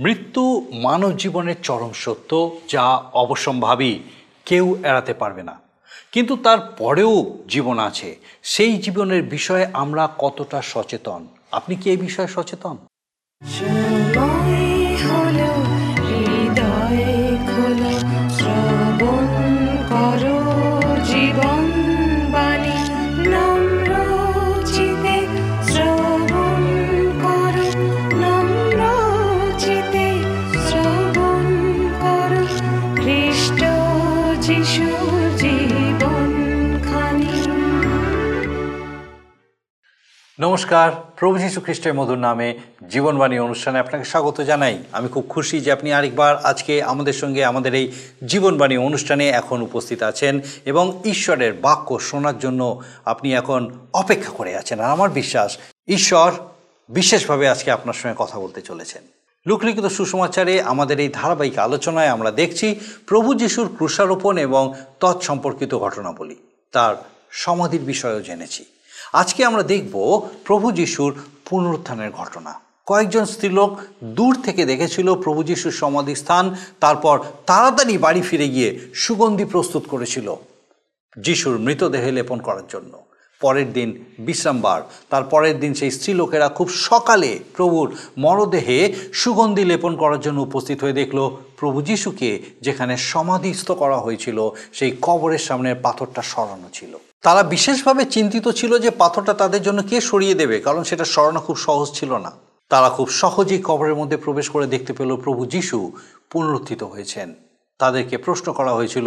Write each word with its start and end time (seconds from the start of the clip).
মৃত্যু 0.00 0.66
মানব 0.72 1.16
জীবনের 1.16 1.54
চরম 1.62 1.92
সত্য 1.92 2.56
যা 2.68 3.02
অবশ্যম্ভাবী, 3.12 3.98
কেউ 4.46 4.76
এড়াতে 4.84 5.14
পারবে 5.14 5.42
না। 5.42 5.60
কিন্তু 6.12 6.36
তার 6.36 6.58
পরেও 6.78 7.38
জীবন 7.48 7.78
আছে। 7.78 8.16
সেই 8.42 8.78
জীবনের 8.78 9.22
বিষয়ে 9.22 9.66
আমরা 9.72 10.08
কতটা 10.18 10.62
সচেতন? 10.62 11.26
আপনি 11.52 11.76
কি 11.76 11.90
এই 11.90 11.96
বিষয়ে 11.96 12.28
সচেতন? 12.28 12.76
নমস্কার, 40.40 40.92
প্রভু 41.16 41.38
যীশু 41.38 41.60
খ্রিস্টের 41.60 41.94
মধুর 41.94 42.18
নামে 42.18 42.58
জীবনবাণী 42.90 43.38
অনুষ্ঠানে 43.38 43.78
আপনাকে 43.78 44.04
স্বাগত 44.04 44.40
জানাই। 44.40 44.78
আমি 44.92 45.08
খুব 45.08 45.26
খুশি 45.28 45.60
যে 45.60 45.72
আপনি 45.72 45.92
আরেকবার 45.92 46.36
আজকে 46.36 46.82
আমাদের 46.82 47.12
সঙ্গে 47.12 47.44
আমাদের 47.44 47.74
এই 47.74 47.92
জীবনবাণী 48.26 48.76
অনুষ্ঠানে 48.76 49.28
এখন 49.28 49.62
উপস্থিত 49.62 50.02
আছেন 50.02 50.40
এবং 50.64 51.02
ঈশ্বরের 51.04 51.52
বাক্য 51.52 51.98
শোনার 51.98 52.38
জন্য 52.38 52.82
আপনি 53.04 53.34
এখন 53.34 53.78
অপেক্ষা 53.92 54.30
করে 54.30 54.56
আছেন। 54.56 54.80
আর 54.80 54.90
আমার 54.90 55.10
বিশ্বাস, 55.10 55.58
ঈশ্বর 55.88 56.32
বিশেষভাবে 56.88 57.48
আজকে 57.48 57.70
আপনার 57.70 57.94
সঙ্গে 57.94 58.14
কথা 58.18 58.40
বলতে 58.40 58.62
চলেছেন। 58.62 59.02
লুকলিখিত 59.46 59.84
সুসমাচারে 59.84 60.62
আমাদের 60.62 61.00
এই 61.00 61.08
ধারাবাহিক 61.12 61.58
আলোচনায় 61.58 62.08
আমরা 62.08 62.30
দেখছি 62.30 62.80
প্রভু 63.06 63.34
যিশুর 63.34 63.68
ক্রুশারোপণ 63.76 64.38
এবং 64.38 64.74
তৎসম্পর্কিত 65.00 65.74
ঘটনাবলী। 65.74 66.36
তার 66.72 66.96
সমাধির 67.30 67.80
বিষয়েও 67.80 68.22
জেনেছি। 68.22 68.64
আজকে 69.12 69.44
আমরা 69.44 69.62
দেখব 69.62 70.28
প্রভু 70.44 70.72
যিশুর 70.72 71.12
পুনরুত্থানের 71.48 72.10
ঘটনা। 72.10 72.60
কয়েকজন 72.86 73.24
স্ত্রীলোক 73.24 73.70
দূর 74.02 74.34
থেকে 74.42 74.66
দেখেছিল 74.66 75.14
প্রভু 75.14 75.42
যিশুর 75.42 75.72
সমাধিস্থান, 75.72 76.54
তারপর 76.80 77.18
তাড়াতাড়ি 77.46 77.98
বাড়ি 77.98 78.22
ফিরে 78.22 78.48
গিয়ে 78.48 78.78
সুগন্ধি 78.94 79.44
প্রস্তুত 79.44 79.84
করেছিল 79.88 80.36
যিশুর 81.16 81.58
মৃতদেহে 81.58 82.10
লেপন 82.12 82.38
করার 82.38 82.66
জন্য। 82.68 82.92
পরের 83.40 83.72
দিন 83.72 84.04
বিশ্রামবার, 84.18 84.80
তার 85.10 85.24
পরের 85.24 85.60
দিন 85.60 85.74
সেই 85.74 85.90
স্ত্রীলোকেরা 85.90 86.48
খুব 86.48 86.68
সকালে 86.70 87.38
প্রভুর 87.56 87.88
মরদেহে 88.18 88.94
সুগন্ধি 89.12 89.64
লেপন 89.64 89.96
করার 89.96 90.20
জন্য 90.20 90.40
উপস্থিত 90.40 90.78
হয়ে 90.82 90.92
দেখল 90.92 91.18
প্রভু 91.56 91.82
যিশুকে 91.82 92.42
যেখানে 92.60 92.96
সমাধিস্থ 92.96 93.70
করা 93.72 93.96
হয়েছিল, 93.96 94.50
সেই 94.72 94.96
কবরের 95.02 95.38
সামনের 95.38 95.76
পাথরটা 95.82 96.22
সরানো 96.22 96.68
ছিল। 96.72 96.92
তারা 97.22 97.42
বিশেষভাবে 97.42 98.04
চিন্তিত 98.04 98.48
ছিল 98.48 98.72
যে 98.78 98.90
পাথরটা 98.90 99.34
তাদের 99.34 99.62
জন্য 99.62 99.82
কে 99.82 100.00
সরিয়ে 100.00 100.34
দেবে, 100.34 100.60
কারণ 100.60 100.82
সেটা 100.82 101.04
সরানো 101.04 101.40
খুব 101.40 101.56
সহজ 101.56 101.88
ছিল 101.92 102.12
না। 102.16 102.32
তারা 102.70 102.88
খুব 102.90 103.08
সহজেই 103.10 103.62
কবরের 103.64 103.94
মধ্যে 103.94 104.16
প্রবেশ 104.16 104.46
করে 104.48 104.66
দেখতে 104.66 104.92
পেল 104.92 105.16
প্রভু 105.16 105.46
যিশু 105.46 105.92
পুনরুত্থিত 106.30 106.82
হয়েছেন। 106.82 107.34
তাদেরকে 107.78 108.16
প্রশ্ন 108.18 108.52
করা 108.52 108.72
হয়েছিল, 108.72 109.06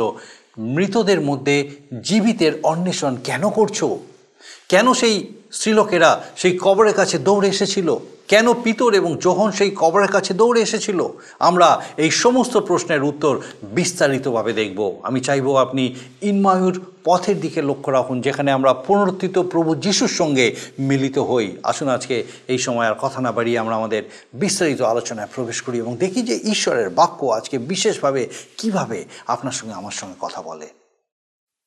মৃতদের 0.58 1.22
মধ্যে 1.22 1.56
জীবিতের 2.03 2.53
অন্বেষণ 2.64 3.16
কেন 3.23 3.50
করছ? 3.50 3.84
কেন 4.69 4.94
সেই 4.94 5.33
স্ত্রীলোকেরা 5.52 6.23
সেই 6.36 6.58
কবরের 6.61 6.94
কাছে 6.94 7.17
দৌড়ে 7.17 7.49
এসেছিল? 7.49 7.95
কেন 8.27 8.53
পিতর 8.53 8.94
এবং 8.94 9.17
যোহন 9.17 9.52
সেই 9.52 9.72
কবরের 9.75 10.11
কাছে 10.11 10.33
দৌড়ে 10.33 10.61
এসেছিল? 10.61 11.08
আমরা 11.39 11.81
এই 11.97 12.11
সমস্ত 12.11 12.58
প্রশ্নের 12.58 13.03
উত্তর 13.03 13.39
বিস্তারিতভাবে 13.63 14.53
দেখব। 14.53 15.00
আমি 15.03 15.19
চাইব 15.19 15.55
আপনি 15.55 15.95
ইনমায়ুর 16.22 16.81
পথের 17.03 17.39
দিকে 17.39 17.61
লক্ষ্য 17.61 17.91
রাখুন, 17.91 18.22
যেখানে 18.22 18.52
আমরা 18.52 18.73
পুনরুত্থিত 18.73 19.40
প্রভু 19.40 19.75
যিশুর 19.75 20.07
সঙ্গে 20.07 20.56
মিলিত 20.79 21.18
হই। 21.19 21.57
আসুন 21.63 21.88
আজকে 21.88 22.23
এই 22.47 22.57
সময় 22.57 22.88
আর 22.88 22.95
কথা 23.01 23.22
না 23.22 23.31
বাড়িয়ে 23.31 23.59
আমরা 23.59 23.75
আমাদের 23.75 24.03
বিস্তারিত 24.34 24.81
আলোচনায় 24.81 25.28
প্রবেশ 25.35 25.62
করি 25.62 25.78
এবং 25.78 25.97
দেখি 25.97 26.22
যে 26.22 26.39
ঈশ্বরের 26.44 26.89
বাক্য 26.89 27.25
আজকে 27.25 27.57
বিশেষভাবে 27.57 28.28
কীভাবে 28.57 29.06
আপনার 29.28 29.51
সঙ্গে 29.51 29.73
আমার 29.73 29.91
সঙ্গে 29.91 30.16
কথা 30.19 30.41
বলে। 30.41 30.82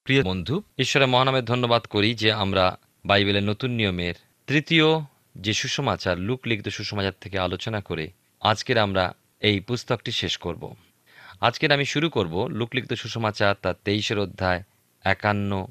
প্রিয় 0.07 0.23
বন্ধু, 0.23 0.63
ঈশ্বরের 0.79 1.09
মহানামের 1.09 1.45
ধন্যবাদ 1.45 1.83
করি 1.83 2.15
যে 2.15 2.33
আমরা 2.33 2.79
বাইবেলের 3.05 3.43
নতুন 3.43 3.71
নিয়মের 3.71 4.15
তৃতীয় 4.47 4.85
যে 5.35 5.53
সুসমাচার, 5.53 6.19
লুক 6.19 6.41
লিখিত 6.47 6.69
সুসমাচার 6.69 7.13
থেকে 7.21 7.39
আলোচনা 7.39 7.81
করে 7.81 8.11
আজকের 8.41 8.79
আমরা 8.79 9.15
এই 9.41 9.61
পুস্তকটি 9.61 10.13
শেষ 10.13 10.37
করব। 10.37 10.75
আজকের 11.41 11.73
আমি 11.73 11.85
শুরু 11.85 12.11
করব 12.11 12.47
লুক 12.47 12.69
লিখিত 12.75 12.93
সুসমাচার 12.93 13.55
তার 13.63 13.75
তেইশের 13.85 14.19
অধ্যায় 14.19 14.63
একান্ন 15.05 15.67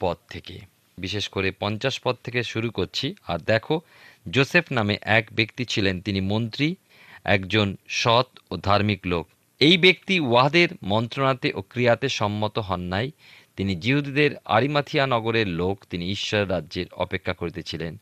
পদ 0.00 0.16
থেকে। 0.30 0.60
বিশেষ 0.98 1.28
করে 1.28 1.50
পঞ্চাশ 1.50 2.00
পদ 2.00 2.16
থেকে 2.24 2.42
শুরু 2.42 2.70
করছি। 2.70 3.14
আর 3.26 3.38
দেখো, 3.38 3.80
জোসেফ 4.30 4.72
নামে 4.72 4.98
এক 5.02 5.26
ব্যক্তি 5.32 5.64
ছিলেন, 5.64 6.00
তিনি 6.00 6.20
মন্ত্রী, 6.20 6.74
একজন 7.24 7.76
সৎ 7.88 8.26
ও 8.50 8.56
ধার্মিক 8.56 9.00
লোক। 9.04 9.28
এই 9.60 9.78
ব্যক্তি 9.78 10.20
ওয়াহাদের 10.20 10.68
মন্ত্রণাতে 10.82 11.52
ও 11.54 11.62
ক্রিয়াতে 11.62 12.08
সম্মত 12.08 12.58
হন 12.58 12.80
নাই 12.80 13.10
তিনি 13.60 13.74
জিহুদীদের 13.74 14.30
আরিমাথিয়া 14.44 15.06
নগরের 15.06 15.48
লোক, 15.48 15.84
তিনি 15.90 16.10
ঈশ্বর 16.10 16.50
রাজ্যের 16.50 16.86
অপেক্ষা 16.92 17.32
করিতেছিলেন। 17.32 18.00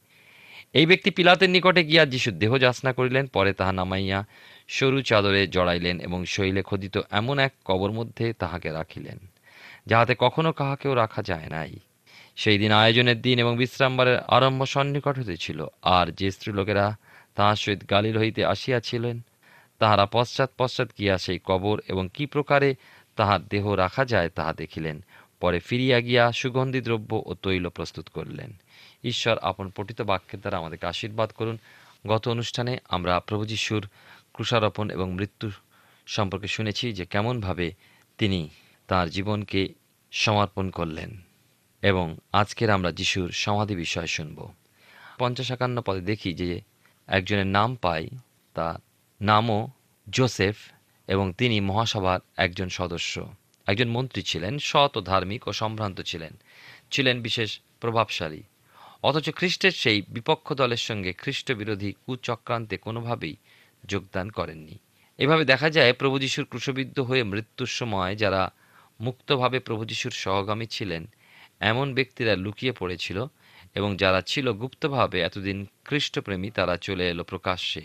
এই 0.72 0.86
ব্যক্তি 0.86 1.10
পিলাতের 1.10 1.50
নিকটে 1.50 1.84
গিয়া 1.84 2.06
যিশুর 2.06 2.38
দেহ 2.38 2.58
যাচনা 2.58 2.92
করিলেন, 2.92 3.26
পরে 3.26 3.52
তাহা 3.52 3.72
নামাইয়া 3.72 4.24
সরু 4.68 5.02
চাদরে 5.02 5.46
জড়াইলেন 5.46 6.00
এবং 6.00 6.24
শৈলে 6.24 6.62
খোদিত 6.62 7.00
এমন 7.10 7.38
এক 7.38 7.52
কবর 7.64 7.90
মধ্যে 7.92 8.32
তাহাকে 8.32 8.72
রাখিলেন, 8.72 9.18
যাহাতে 9.86 10.14
কখনো 10.18 10.52
কাহাকেও 10.52 10.94
রাখা 10.94 11.22
যায় 11.22 11.48
নাই। 11.48 11.78
সেই 12.36 12.58
দিন 12.58 12.72
আয়োজনের 12.72 13.20
দিন 13.20 13.38
এবং 13.38 13.56
বিশ্রামবারের 13.56 14.18
আরম্ভ 14.18 14.64
সন্নিকট 14.64 15.18
হইতেছিল, 15.18 15.66
আর 15.82 16.06
যে 16.10 16.30
স্ত্রীলোকেরা 16.30 16.96
তাহার 17.34 17.56
সহিত 17.56 17.90
গালিল 17.90 18.18
হইতে 18.18 18.44
আসিয়াছিলেন, 18.44 19.20
তাহারা 19.78 20.06
পশ্চাৎ 20.06 20.50
পশ্চাৎ 20.58 20.88
গিয়া 20.98 21.18
সেই 21.18 21.38
কবর 21.44 21.80
এবং 21.88 22.08
কি 22.14 22.26
প্রকারে 22.26 22.74
তাহার 23.16 23.40
দেহ 23.48 23.72
রাখা 23.72 24.04
যায় 24.04 24.28
তাহা 24.28 24.52
দেখিলেন। 24.52 25.04
পরে 25.40 25.58
ফিরিয়া 25.58 26.00
গিয়া 26.00 26.32
সুগন্ধি 26.32 26.80
দ্রব্য 26.80 27.22
ও 27.26 27.34
তৈল 27.34 27.68
প্রস্তুত 27.68 28.08
করলেন। 28.08 28.52
ঈশ্বর 29.04 29.38
আপন 29.38 29.70
পঠিত 29.76 30.02
বাক্যের 30.02 30.40
দ্বারা 30.40 30.56
আমাদেরকে 30.56 30.86
আশীর্বাদ 30.86 31.30
করুন। 31.30 31.58
গত 32.06 32.28
অনুষ্ঠানে 32.28 32.78
আমরা 32.88 33.20
প্রভু 33.20 33.44
যিশুর 33.44 33.88
ক্রুশারোপণ 34.32 34.90
এবং 34.90 35.12
মৃত্যু 35.12 35.50
সম্পর্কে 36.06 36.46
শুনেছি 36.46 36.92
যে 36.92 37.04
কেমনভাবে 37.04 37.72
তিনি 38.18 38.48
তার 38.86 39.10
জীবনকে 39.10 39.68
সমর্পণ 40.12 40.70
করলেন 40.70 41.20
এবং 41.82 42.16
আজকের 42.32 42.70
আমরা 42.70 42.92
যিশুর 42.92 43.32
সমাধি 43.32 43.76
বিষয় 43.76 44.06
শুনব। 44.06 44.52
পঞ্চাশ 45.18 45.50
একান্ন 45.50 45.80
পদে 45.80 46.00
দেখি 46.00 46.34
যে 46.34 46.60
একজনের 47.06 47.46
নাম 47.46 47.74
পাই, 47.74 48.08
তার 48.54 48.74
নামও 49.20 49.68
জোসেফ 50.10 50.56
এবং 51.06 51.32
তিনি 51.32 51.60
মহাসভার 51.60 52.20
একজন 52.36 52.68
সদস্য। 52.68 53.28
একজন 53.68 53.88
মন্ত্রী 53.88 54.22
ছিলেন, 54.22 54.58
সৎ 54.58 54.96
ও 54.96 55.00
ধার্মিক 55.00 55.48
ও 55.48 55.52
সম্ভ্রান্ত 55.52 56.00
ছিলেন। 56.00 56.32
ছিলেন 56.90 57.22
বিশেষ 57.22 57.60
প্রভাবশালী। 57.80 58.42
অথচ 59.02 59.30
খ্রিস্টের 59.30 59.70
সেই 59.70 60.02
বিপক্ষ 60.08 60.52
দলের 60.52 60.82
সঙ্গে 60.88 61.12
খ্রিস্ট 61.12 61.52
বিরোধী 61.52 61.92
কুচক্রান্তে 62.06 62.76
কোনোভাবেই 62.76 63.36
যোগদান 63.86 64.30
করেননি। 64.30 64.78
এভাবে 65.18 65.44
দেখা 65.44 65.70
যায়, 65.70 65.92
প্রভু 65.92 66.18
যিশুর 66.18 66.44
ক্রুশবিদ্ধ 66.44 67.00
হয়ে 67.00 67.22
মৃত্যুর 67.22 67.66
সময় 67.66 68.16
যারা 68.16 68.52
মুক্তভাবে 69.00 69.58
প্রভু 69.58 69.84
যিশুর 69.84 70.12
সহগামী 70.12 70.66
ছিলেন, 70.66 71.06
এমন 71.60 71.94
ব্যক্তিরা 71.94 72.36
লুকিয়ে 72.36 72.72
পড়েছিল 72.72 73.26
এবং 73.74 73.96
যারা 73.96 74.22
ছিল 74.22 74.52
গুপ্তভাবে 74.52 75.20
এতদিন 75.20 75.66
খ্রিস্টপ্রেমী, 75.84 76.50
তারা 76.50 76.76
চলে 76.76 77.10
এলো 77.10 77.24
প্রকাশ্যে। 77.24 77.82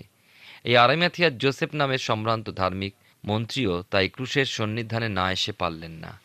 এই 0.64 0.78
আরামিয়াথিয়ার 0.78 1.38
জোসেফ 1.38 1.76
নামের 1.76 1.98
সম্ভ্রান্ত 1.98 2.50
ধার্মিক 2.50 2.94
মন্ত্রীও 3.25 3.84
তাই 3.90 4.10
ক্রুশের 4.10 4.46
সন্নিধানে 4.46 5.10
না 5.10 5.31
এসে 5.31 5.52
পারলেন 5.52 5.92
না। 5.92 6.20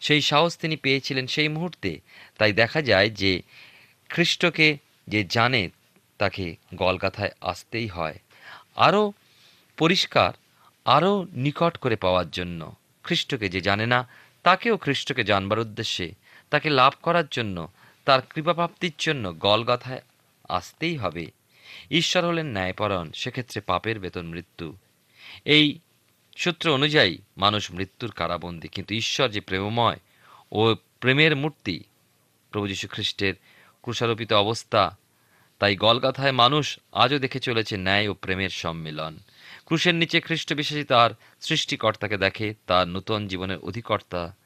সেই 0.00 0.20
সাহস 0.20 0.58
তিনি 0.58 0.76
পেয়েছিলেন 0.76 1.26
সেই 1.26 1.48
মুহূর্তে। 1.48 2.00
তাই 2.38 2.52
দেখা 2.52 2.82
যায় 2.82 3.10
যে 3.10 3.42
খ্রিস্টকে 4.08 4.78
যে 5.08 5.24
জানে, 5.24 5.70
তাকে 6.18 6.56
গলগাথায় 6.74 7.30
আসতেই 7.40 7.86
হয়। 7.86 8.18
আরও 8.76 9.12
পরিষ্কার, 9.76 10.32
আরও 10.84 11.26
নিকট 11.32 11.76
করে 11.76 11.96
পাওয়ার 11.96 12.30
জন্য। 12.30 12.74
খ্রিস্টকে 13.02 13.48
যে 13.48 13.60
জানে 13.60 13.86
না, 13.86 14.08
তাকেও 14.42 14.76
খ্রিস্টকে 14.76 15.24
জানবার 15.24 15.58
উদ্দেশ্যে। 15.58 16.12
তাকে 16.50 16.70
লাভ 16.70 16.92
করার 17.02 17.24
জন্য, 17.30 17.68
তার 18.04 18.20
কৃপাপ্রাপ্তির 18.22 18.92
জন্য 18.98 19.38
গলগাথায় 19.38 20.02
আসতেই 20.48 20.96
হবে। 20.96 21.26
ঈশ্বর 21.90 22.24
হলেন 22.24 22.46
ন্যায়পরণ 22.46 23.10
সেক্ষেত্রে 23.14 23.60
পাপের 23.60 24.00
বেতন 24.00 24.26
মৃত্যু। 24.26 24.76
এই 25.44 25.78
সূত্র 26.36 26.74
অনুযায়ী, 26.74 27.18
মানুষ 27.36 27.72
মৃত্যুর 27.72 28.10
কারাবন্দী। 28.10 28.68
কিন্তু 28.68 28.94
ঈশ্বর 28.94 29.28
যে 29.28 29.40
প্রেমময় 29.40 29.98
ও 30.52 30.74
প্রেমের 31.00 31.36
মূর্তি, 31.36 31.84
প্রভু 32.50 32.68
যীশু 32.68 32.88
খ্রিস্টের 32.88 33.34
ক্রুশারোপিত 33.82 34.32
অবস্থা, 34.32 34.96
তাই 35.58 35.76
গলগাথায় 35.76 36.32
মানুষ 36.32 36.78
আজও 36.92 37.18
দেখে 37.18 37.40
চলেছে 37.40 37.76
ন্যায় 37.76 38.08
ও 38.08 38.14
প্রেমের 38.14 38.50
সম্মিলন। 38.50 39.18
ক্রুশের 39.64 39.94
নিচে 39.94 40.20
খ্রিস্ট 40.20 40.54
বিশ্বাসী 40.54 40.84
তার 40.84 41.10
সৃষ্টিকর্তাকে 41.40 42.16
দেখে 42.16 42.54
তার 42.66 42.88
নূতন 42.88 43.28
জীবনের 43.28 43.58
অধিকর্তা 43.58 44.36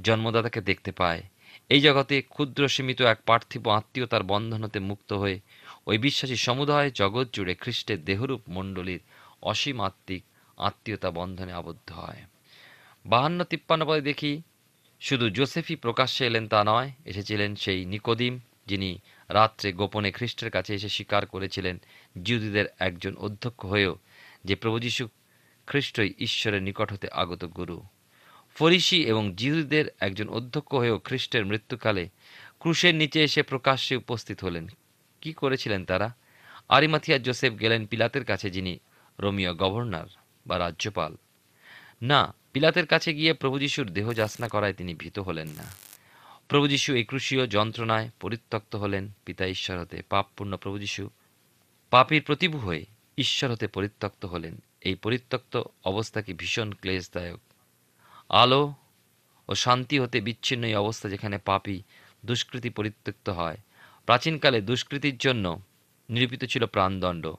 জন্মদাতাকে 0.00 0.60
দেখতে 0.60 0.92
পায়। 0.92 1.22
এই 1.68 1.80
জগতে 1.80 2.22
ক্ষুদ্র 2.22 2.68
সীমিত 2.68 3.02
এক 3.02 3.18
পার্থিব 3.26 3.68
আত্মীয়তার 3.68 4.22
বন্ধন 4.22 4.64
হতে 4.64 4.78
মুক্ত 4.78 5.12
হয়ে 5.12 5.40
ওই 5.86 5.98
বিশ্বাসী 5.98 6.36
সমুদায় 6.36 6.90
জগৎ 6.90 7.28
জুড়ে 7.32 7.54
খ্রিস্টের 7.54 8.04
দেহরূপ 8.04 8.40
মণ্ডলীর 8.48 9.00
অসীম 9.42 9.80
আত্মিক 9.82 10.22
আত্মীয়তা 10.58 11.10
বন্ধনে 11.10 11.52
আবদ্ধ 11.52 11.92
হয়। 11.92 12.22
বাহান্ন 13.06 13.44
তিপ্পান্ন 13.44 13.84
পদে 13.84 14.00
দেখি, 14.00 14.42
শুধু 15.00 15.30
জোসেফই 15.30 15.76
প্রকাশ্যে 15.76 16.26
এলেন 16.26 16.48
তা 16.48 16.64
নয়, 16.64 16.92
এসেছিলেন 17.04 17.56
সেই 17.56 17.84
নিকোদিম, 17.84 18.38
যিনি 18.66 18.98
রাত্রে 19.28 19.72
গোপনে 19.72 20.12
খ্রিস্টের 20.12 20.50
কাছে 20.50 20.74
এসে 20.74 20.88
স্বীকার 20.88 21.26
করেছিলেন 21.26 21.78
জিউদিদের 22.22 22.66
একজন 22.78 23.16
অধ্যক্ষ 23.16 23.66
হয়েও, 23.66 23.98
যে 24.44 24.54
প্রভু 24.54 24.78
যীশু 24.78 25.08
খ্রিস্টই 25.66 26.14
ঈশ্বরের 26.18 26.62
নিকট 26.62 26.92
হতে 26.92 27.08
আগত 27.08 27.44
গুরু। 27.44 27.82
ফরিসি 28.54 29.02
এবং 29.02 29.34
জিহুদীদের 29.34 29.84
একজন 30.00 30.28
অধ্যক্ষ 30.28 30.74
হয়েও 30.74 30.98
খ্রিস্টের 30.98 31.46
মৃত্যুকালে 31.46 32.08
ক্রুশের 32.58 32.94
নিচে 32.94 33.24
এসে 33.24 33.42
প্রকাশ্যে 33.42 33.96
উপস্থিত 33.96 34.44
হলেন। 34.44 34.68
কি 35.20 35.32
করেছিলেন 35.32 35.84
তারা? 35.84 36.14
আরিমাথিয়া 36.68 37.18
জোসেফ 37.18 37.60
গেলেন 37.60 37.86
পিলাতের 37.86 38.24
কাছে, 38.24 38.50
যিনি 38.50 38.78
রোমিও 39.20 39.54
গভর্নর। 39.54 40.06
বা 40.46 40.58
রাজ্যপাল। 40.58 41.16
না, 42.02 42.34
পিলাতের 42.52 42.86
কাছে 42.86 43.14
গিয়ে 43.14 43.32
প্রভু 43.32 43.58
যিশুর 43.58 43.86
দেহ 43.86 44.12
যাচনা 44.12 44.48
করায় 44.48 44.74
তিনি 44.74 44.94
ভীত 44.94 45.18
হলেন 45.18 45.48
না। 45.48 45.64
প্রভু 46.48 46.68
যিশু 46.68 46.94
এই 46.94 47.04
ক্রুশীয় 47.04 47.46
যন্ত্রণায় 47.46 48.10
পরিত্যক্ত 48.20 48.76
হলেন, 48.76 49.08
পিতা 49.24 49.46
ঈশ্বর 49.46 49.78
হতে 49.78 50.02
পাপপূর্ণ 50.08 50.56
প্রভু 50.56 50.78
যিশু 50.78 51.10
পাপীর 51.90 52.22
প্রতিভু 52.22 52.58
হয়ে 52.58 52.84
ঈশ্বর 53.18 53.50
হতে 53.50 53.66
পরিত্যক্ত 53.66 54.24
হলেন। 54.24 54.62
এই 54.80 54.94
পরিত্যক্ত 54.94 55.62
অবস্থা 55.84 56.22
কি 56.22 56.32
ভীষণ 56.32 56.72
ক্লেশদায়ক। 56.72 57.40
আলো 58.28 58.74
ও 59.48 59.54
শান্তি 59.54 59.98
হতে 59.98 60.20
বিচ্ছিন্ন 60.20 60.64
এই 60.64 60.74
অবস্থা 60.74 61.08
যেখানে 61.08 61.38
পাপী, 61.38 61.82
দুষ্কৃতি 62.26 62.70
পরিত্যক্ত 62.70 63.28
হয়। 63.28 63.56
প্রাচীনকালে 64.06 64.60
দুষ্কৃতির 64.60 65.16
জন্য 65.16 65.60
নিরূপিত 66.10 66.44
ছিল 66.44 66.66
প্রাণদণ্ড। 66.66 67.32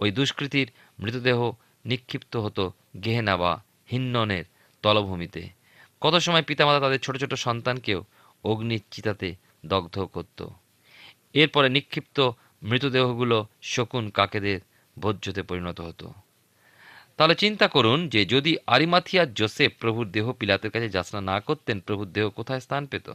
ওই 0.00 0.10
দুষ্কৃতির 0.10 0.70
মৃতদেহ 0.98 1.52
নিক্ষিপ্ত 1.86 2.36
হতো 2.36 2.72
গেহেনা 3.04 3.36
বা 3.36 3.62
হিন্ননের 3.92 4.44
তলভূমিতে। 4.82 5.48
কত 6.00 6.14
সময় 6.14 6.42
পিতামাতা 6.42 6.80
তাদের 6.80 7.00
ছোট 7.00 7.16
ছোট 7.16 7.34
সন্তানকেও 7.34 8.04
অগ্নির 8.44 8.82
চিতাতে 8.90 9.34
দগ্ধ 9.66 9.98
করত। 9.98 10.46
এরপরে 11.34 11.68
নিক্ষিপ্ত 11.68 12.30
মৃতদেহগুলো 12.62 13.46
শকুন 13.62 14.10
কাকেদের 14.10 14.60
ভোজ্যতে 14.98 15.42
পরিণত 15.42 15.80
হতো। 15.80 16.12
তাহলে 17.16 17.34
চিন্তা 17.34 17.68
করুন 17.68 18.08
যে 18.08 18.24
যদি 18.24 18.56
আরিমাথিয়ার 18.66 19.34
জোসেফ 19.34 19.72
প্রভুর 19.80 20.10
দেহ 20.10 20.32
পিলাতের 20.32 20.70
কাছে 20.70 20.88
যাচনা 20.88 21.20
না 21.20 21.40
করতেন, 21.40 21.80
প্রভুর 21.80 22.06
দেহ 22.06 22.30
কোথায় 22.30 22.60
স্থান 22.60 22.86
পেত? 22.86 23.10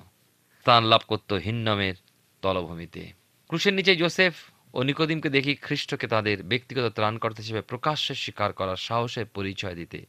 স্থান 0.59 0.83
লাভ 0.83 1.01
করত 1.07 1.33
হিন্নমের 1.33 1.93
তলভূমিতে। 2.41 3.11
ক্রুশের 3.47 3.73
নিচে 3.73 3.95
জোসেফ 3.95 4.33
ও 4.73 4.79
নিকোদিমকে 4.83 5.29
দেখি 5.29 5.53
খ্রিস্টকে 5.55 6.07
তাদের 6.07 6.43
ব্যক্তিগত 6.43 6.85
ত্রাণকর্তা 6.95 7.41
হিসেবে 7.41 7.61
প্রকাশ্যে 7.61 8.13
স্বীকার 8.15 8.53
করার 8.53 8.79
সাহসের 8.87 9.25
পরিচয় 9.25 9.75
দিতে। 9.75 9.99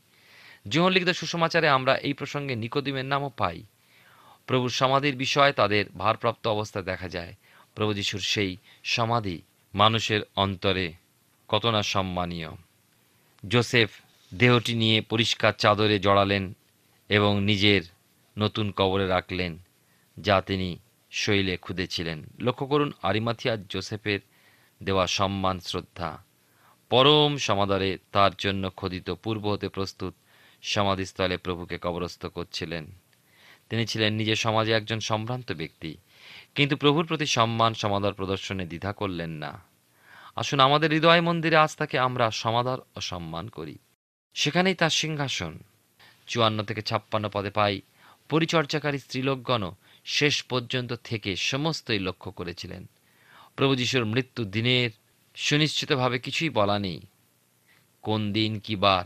জীবন 0.68 0.90
লিখিত 0.92 1.10
সুসমাচারে 1.10 1.68
আমরা 1.68 1.92
এই 1.96 2.12
প্রসঙ্গে 2.12 2.54
নিকোদিমের 2.56 3.04
নামও 3.04 3.30
পাই। 3.36 3.58
প্রভুর 4.46 4.70
সমাধির 4.70 5.16
বিষয়ে 5.16 5.52
তাদের 5.52 5.84
ভারপ্রাপ্ত 5.98 6.44
অবস্থায় 6.46 6.84
দেখা 6.84 7.08
যায়। 7.08 7.32
প্রভু 7.74 7.92
যিশুর 7.94 8.20
সেই 8.20 8.56
সমাধি 8.84 9.42
মানুষের 9.74 10.20
অন্তরে 10.36 10.86
কত 11.48 11.66
না 11.66 11.82
সম্মানীয়। 11.82 12.50
জোসেফ 13.48 13.90
দেহটি 14.34 14.74
নিয়ে 14.74 15.00
পরিষ্কার 15.00 15.52
চাদরে 15.58 15.98
জড়ালেন 15.98 16.44
এবং 17.08 17.32
নিজের 17.44 17.82
নতুন 18.38 18.66
কবরে 18.70 19.06
রাখলেন, 19.06 19.52
যা 20.16 20.36
তিনি 20.40 20.68
শৈলে 21.10 21.56
খুঁদেছিলেন 21.56 22.18
লক্ষ্য 22.40 22.66
করুন 22.66 22.90
আরিমাথিয়া 23.02 23.54
জোসেফের 23.70 24.20
দেওয়া 24.84 25.06
সম্মান, 25.06 25.56
শ্রদ্ধা। 25.60 26.10
পরম 26.90 27.36
সমাদরে 27.36 27.90
তার 28.12 28.32
জন্য 28.38 28.70
খোদিত 28.70 29.08
পূর্ব 29.10 29.44
হতে 29.50 29.68
প্রস্তুত 29.68 30.14
সমাধিস্থলে 30.62 31.36
প্রভুকে 31.36 31.76
কবরস্থ 31.78 32.22
করছিলেন। 32.26 32.84
তিনি 33.68 33.86
ছিলেন 33.86 34.12
নিজের 34.14 34.36
সমাজে 34.36 34.72
একজন 34.72 35.00
সম্ভ্রান্ত 35.00 35.52
ব্যক্তি, 35.52 35.96
কিন্তু 36.54 36.74
প্রভুর 36.76 37.06
প্রতি 37.06 37.26
সম্মান, 37.26 37.74
সমাদর 37.74 38.12
প্রদর্শনে 38.12 38.64
দ্বিধা 38.66 38.92
করলেন 38.92 39.30
না। 39.30 39.52
আসুন 40.36 40.60
আমাদের 40.60 40.92
হৃদয় 40.92 41.20
মন্দিরে 41.20 41.56
আজ 41.56 41.76
তাকে 41.76 41.96
আমরা 41.98 42.30
সমাদর 42.30 42.78
ও 42.96 43.00
সম্মান 43.00 43.48
করি। 43.48 43.78
সেখানেই 44.34 44.74
তার 44.74 44.90
সিংহাসন। 44.90 45.58
চুয়ান্ন 46.26 46.58
থেকে 46.62 46.82
ছাপ্পান্ন 46.82 47.28
পদে 47.32 47.50
পাই 47.50 47.80
পরিচর্যাকারী 48.28 48.98
স্ত্রীলোকগণ 48.98 49.62
শেষ 50.04 50.42
পর্যন্ত 50.42 50.92
থেকে 51.04 51.30
সমস্তই 51.36 51.98
লক্ষ্য 51.98 52.30
করেছিলেন। 52.30 52.82
প্রভু 53.56 53.74
যিশুর 53.74 54.04
মৃত্যু 54.04 54.44
দিনের 54.44 54.90
সুনিশ্চিতভাবে 55.34 56.18
কিছুই 56.18 56.48
বলা 56.48 56.78
নেই। 56.78 57.00
কোন 58.02 58.32
দিন 58.32 58.58
কি 58.58 58.76
বার? 58.76 59.04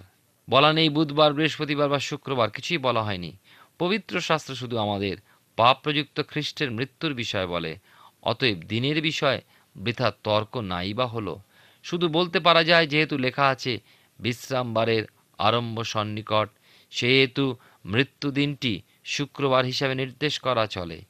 বলা 0.51 0.73
নেই 0.73 0.89
বুধবার, 0.89 1.33
বৃহস্পতিবার 1.33 1.89
বা 1.89 1.99
শুক্রবার, 1.99 2.51
কিছুই 2.51 2.79
বলা 2.79 3.03
হয়নি। 3.03 3.37
পবিত্র 3.79 4.21
শাস্ত্র 4.21 4.55
শুধু 4.55 4.79
আমাদের 4.79 5.17
পাপ 5.57 5.79
প্রযুক্ত 5.83 6.23
খ্রিস্টের 6.29 6.71
মৃত্যুর 6.71 7.15
বিষয় 7.15 7.47
বলে। 7.47 7.77
অতএব 8.23 8.59
দিনের 8.59 9.03
বিষয় 9.03 9.43
বৃথা 9.77 10.13
তর্ক 10.25 10.57
নাই 10.57 10.95
বা 10.95 11.07
হলো। 11.07 11.41
শুধু 11.83 12.09
বলতে 12.09 12.41
পারা 12.41 12.65
যায়, 12.65 12.87
যেহেতু 12.87 13.19
লেখা 13.19 13.49
আছে, 13.49 13.81
বিশ্রামবারের 14.21 15.05
আরম্ভ 15.39 15.83
সন্নিকট, 15.83 16.49
সেহেতু 16.91 17.57
মৃত্যু 17.85 18.31
দিনটি 18.31 18.83
শুক্রবার 19.05 19.65
হিসাবে 19.65 19.95
নির্দেশ 19.95 20.39
করা 20.39 20.67
চলে। 20.67 21.01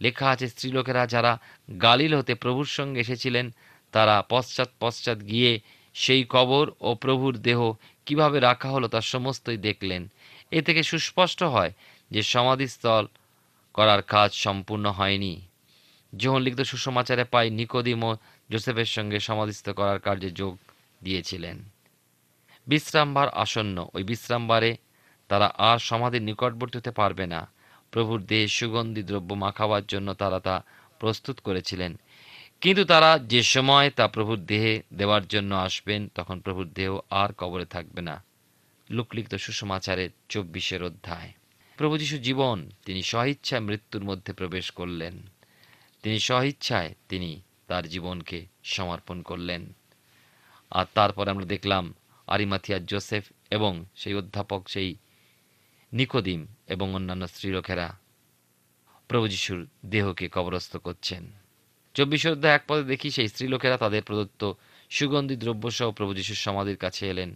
লেখা 0.00 0.30
আছে, 0.30 0.48
স্ত্রীলোকেরা 0.48 1.06
যারা 1.06 1.38
গালিল 1.80 2.14
হতে 2.14 2.34
প্রভুর 2.34 2.64
সঙ্গে 2.64 3.00
এসেছিলেন, 3.00 3.54
তারা 3.92 4.22
পশ্চাৎ 4.28 4.68
পশ্চাৎ 4.80 5.18
গিয়ে 5.20 5.60
সেই 5.94 6.26
কবর 6.28 6.70
ও 6.80 6.94
প্রভুর 6.94 7.36
দেহ 7.36 7.72
কীভাবে 8.06 8.40
রাখা 8.40 8.68
হলো 8.68 8.88
তার 8.88 9.02
সমস্তই 9.02 9.56
দেখলেন। 9.56 10.08
এ 10.50 10.62
থেকে 10.62 10.82
সুস্পষ্ট 10.82 11.42
হয় 11.42 11.72
যে 12.10 12.22
সমাধিস্থল 12.22 13.06
করার 13.74 14.02
কাজ 14.02 14.34
সম্পূর্ণ 14.34 14.86
হয়নি। 14.90 15.40
যখন 16.16 16.42
লিখিত 16.42 16.60
সুসমাচারে 16.60 17.24
পাই, 17.24 17.50
নিকোদিম 17.50 18.04
ও 18.04 18.16
জোসেফের 18.50 18.84
সঙ্গে 18.84 19.20
সমাধিস্থ 19.20 19.68
করার 19.70 19.98
কার্যে 19.98 20.30
যোগ 20.30 20.58
দিয়েছিলেন। 21.04 21.62
বিশ্রামবার 22.66 23.28
আসন্ন, 23.28 23.86
ওই 23.94 24.02
বিশ্রামবারে 24.02 24.76
তারা 25.28 25.46
আর 25.58 25.78
সমাধির 25.78 26.22
নিকটবর্তী 26.22 26.78
হতে 26.78 26.90
পারবে 26.90 27.26
না। 27.26 27.55
প্রভুর 27.96 28.22
দেহে 28.22 28.48
সুগন্ধি 28.48 29.02
দ্রব্য 29.02 29.34
মাখাবার 29.34 29.86
জন্য 29.86 30.14
তারা 30.14 30.40
তা 30.40 30.64
প্রস্তুত 30.98 31.40
করেছিলেন। 31.40 31.98
কিন্তু 32.60 32.84
তারা 32.84 33.18
যে 33.18 33.42
সময় 33.42 33.90
তা 33.90 34.08
প্রভুর 34.08 34.38
দেহে 34.38 34.82
দেওয়ার 34.94 35.26
জন্য 35.26 35.54
আসবেন, 35.54 36.08
তখন 36.14 36.40
প্রভুর 36.40 36.68
দেহ 36.68 36.98
আর 37.10 37.32
কবরে 37.32 37.64
থাকবে 37.64 38.02
না। 38.02 38.24
লোকলিখিত 38.90 39.34
সুসমাচারের 39.34 40.10
চব্বিশের 40.28 40.82
অধ্যায়। 40.82 41.32
প্রভু 41.76 41.98
যিশু 41.98 42.18
জীবন, 42.18 42.70
তিনি 42.86 43.02
স্বইচ্ছায় 43.02 43.60
মৃত্যুর 43.60 44.04
মধ্যে 44.04 44.32
প্রবেশ 44.32 44.70
করলেন। 44.70 45.22
তিনি 46.02 46.18
স্বইচ্ছায় 46.18 46.94
তিনি 47.08 47.42
তার 47.66 47.88
জীবনকে 47.88 48.46
সমর্পণ 48.64 49.22
করলেন। 49.22 49.72
আর 50.70 50.86
তারপর 50.94 51.28
আমরা 51.28 51.44
দেখলাম 51.44 51.94
আরিমাথিয়া, 52.26 52.78
জোসেফ 52.78 53.24
এবং 53.50 53.84
সেই 53.94 54.14
অধ্যাপক, 54.14 54.68
সেই 54.68 54.94
নিকোদিম 55.92 56.46
এবং 56.66 56.94
অন্যান্য 56.94 57.28
স্ত্রীলোকেরা 57.28 57.98
প্রভু 59.08 59.28
যিশুর 59.28 59.68
দেহকে 59.86 60.28
কবরস্থ 60.28 60.76
করছেন। 60.76 61.32
চব্বিশ 61.94 62.26
অধ্যায় 62.26 62.54
এক 62.54 62.62
পদে 62.68 62.82
দেখি 62.82 63.10
সেই 63.10 63.28
স্ত্রীলোকেরা 63.28 63.76
তাদের 63.76 64.02
প্রদত্ত 64.02 64.52
সুগন্ধি 64.90 65.36
দ্রব্যসহ 65.36 65.90
প্রভু 65.90 66.14
যিশুর 66.14 66.36
সমাধির 66.36 66.76
কাছে 66.76 67.08
এলেন। 67.08 67.34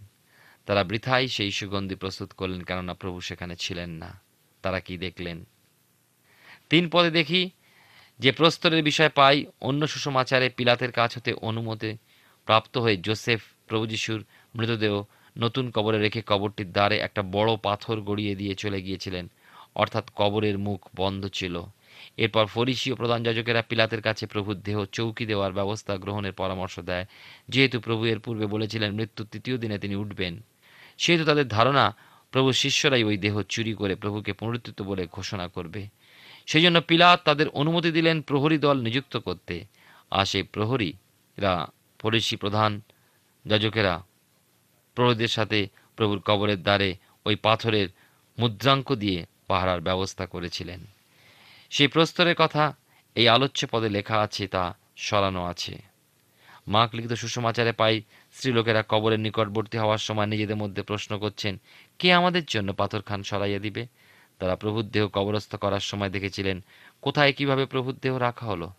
তারা 0.65 0.83
বৃথাই 0.83 1.27
সেই 1.27 1.51
সুগন্ধি 1.51 1.95
প্রস্তুত 1.95 2.31
করলেন 2.31 2.61
কেননা 2.61 2.93
প্রভু 2.93 3.21
সেখানে 3.21 3.55
ছিলেন 3.55 3.89
না। 3.89 4.21
তারা 4.61 4.79
কি 4.79 4.97
দেখলেন? 4.97 5.45
তিন 6.69 6.89
পদে 6.89 7.11
দেখি 7.11 7.49
যে 8.19 8.31
প্রস্তরের 8.31 8.83
বিষয় 8.83 9.09
পাই, 9.09 9.45
অন্য 9.61 9.87
সুষমাচারে 9.87 10.49
পিলাতের 10.49 10.91
কাছ 10.91 11.17
হতে 11.17 11.33
অনুমতি 11.33 11.97
প্রাপ্ত 12.45 12.77
হয়ে 12.77 12.97
জোসেফ 12.97 13.41
প্রভু 13.67 13.87
যিশুর 13.87 14.25
মৃতদেহ 14.55 15.03
নতুন 15.37 15.71
কবরে 15.71 15.99
রেখে 15.99 16.21
কবরটির 16.25 16.71
দ্বারে 16.71 16.97
একটা 16.97 17.21
বড় 17.21 17.57
পাথর 17.57 18.01
গড়িয়ে 18.01 18.35
দিয়ে 18.35 18.55
চলে 18.55 18.81
গিয়েছিলেন। 18.81 19.27
অর্থাৎ 19.75 20.09
কবরের 20.15 20.57
মুখ 20.57 20.89
বন্ধ 20.95 21.27
ছিল। 21.27 21.61
এরপর 22.17 22.45
ফরিসি 22.45 22.91
ও 22.91 22.95
প্রধান 22.95 23.23
যাজকেরা 23.23 23.61
পিলাতের 23.61 24.01
কাছে 24.01 24.25
প্রভুর 24.25 24.55
দেহ 24.55 24.85
চৌকি 24.85 25.25
দেওয়ার 25.25 25.53
ব্যবস্থা 25.53 25.97
গ্রহণের 25.97 26.33
পরামর্শ 26.33 26.79
দেয়। 26.79 27.05
যেহেতু 27.49 27.79
প্রভু 27.79 28.05
এর 28.05 28.19
পূর্বে 28.19 28.45
বলেছিলেন, 28.45 28.93
মৃত্যুর 28.93 29.27
তৃতীয় 29.31 29.57
দিনে 29.57 29.79
তিনি 29.79 29.95
উঠবেন। 29.95 30.41
সেহেতু 30.97 31.25
তাদের 31.25 31.47
ধারণা 31.47 31.95
প্রভু 32.31 32.51
শিষ্যরাই 32.51 33.03
ওই 33.03 33.17
দেহ 33.17 33.41
চুরি 33.41 33.73
করে 33.73 33.95
প্রভুকে 33.95 34.33
পুনরুত্থিত 34.33 34.81
বলে 34.81 35.07
ঘোষণা 35.11 35.47
করবে। 35.47 35.87
সেই 36.45 36.61
জন্য 36.61 36.81
পিলাত 36.81 37.21
তাদের 37.25 37.47
অনুমতি 37.49 37.91
দিলেন 37.91 38.21
প্রহরী 38.21 38.57
দল 38.57 38.81
নিযুক্ত 38.81 39.17
করতে। 39.17 39.65
আর 40.11 40.25
সেই 40.25 40.43
প্রহরীরা, 40.43 41.67
ফরিসি 41.99 42.35
প্রধান 42.35 42.81
যাজকেরা 43.45 44.03
প্রহরীদের 45.01 45.27
সাথে 45.27 45.69
প্রভুর 45.95 46.19
কবরের 46.19 46.63
দ্বারে 46.63 46.95
ওই 47.25 47.35
পাথরের 47.35 47.87
মুদ্রাঙ্ক 48.39 48.95
দিয়ে 48.95 49.25
পাহারার 49.47 49.81
ব্যবস্থা 49.81 50.25
করেছিলেন। 50.25 50.85
সেই 51.69 51.87
প্রস্তরের 51.87 52.35
কথা 52.35 52.75
এই 53.15 53.27
আলোচ্য 53.29 53.67
পদে 53.71 53.89
লেখা 53.89 54.21
আছে, 54.21 54.47
তা 54.47 54.75
সরানো 54.97 55.45
আছে। 55.45 55.81
মাক 56.67 56.95
লিখিত 56.95 57.13
সুষমাচারে 57.13 57.71
পাই 57.71 58.01
স্ত্রীলোকেরা 58.33 58.83
কবরের 58.89 59.19
নিকটবর্তী 59.19 59.77
হওয়ার 59.77 59.97
সময় 59.97 60.25
নিজেদের 60.25 60.55
মধ্যে 60.55 60.81
প্রশ্ন 60.81 61.19
করছেন, 61.19 61.59
কে 61.99 62.13
আমাদের 62.13 62.45
জন্য 62.45 62.73
পাথর 62.73 63.01
খান 63.01 63.23
সরাইয়া 63.23 63.59
দিবে? 63.59 63.87
তারা 64.39 64.55
প্রভুর 64.55 64.83
দেহ 64.83 65.07
কবরস্থ 65.07 65.55
করার 65.55 65.79
সময় 65.79 66.09
দেখেছিলেন, 66.09 66.63
কোথায় 67.01 67.33
কীভাবে 67.33 67.65
প্রভুর 67.65 67.95
দেহ 68.01 68.17
রাখা 68.17 68.45
হলো? 68.45 68.71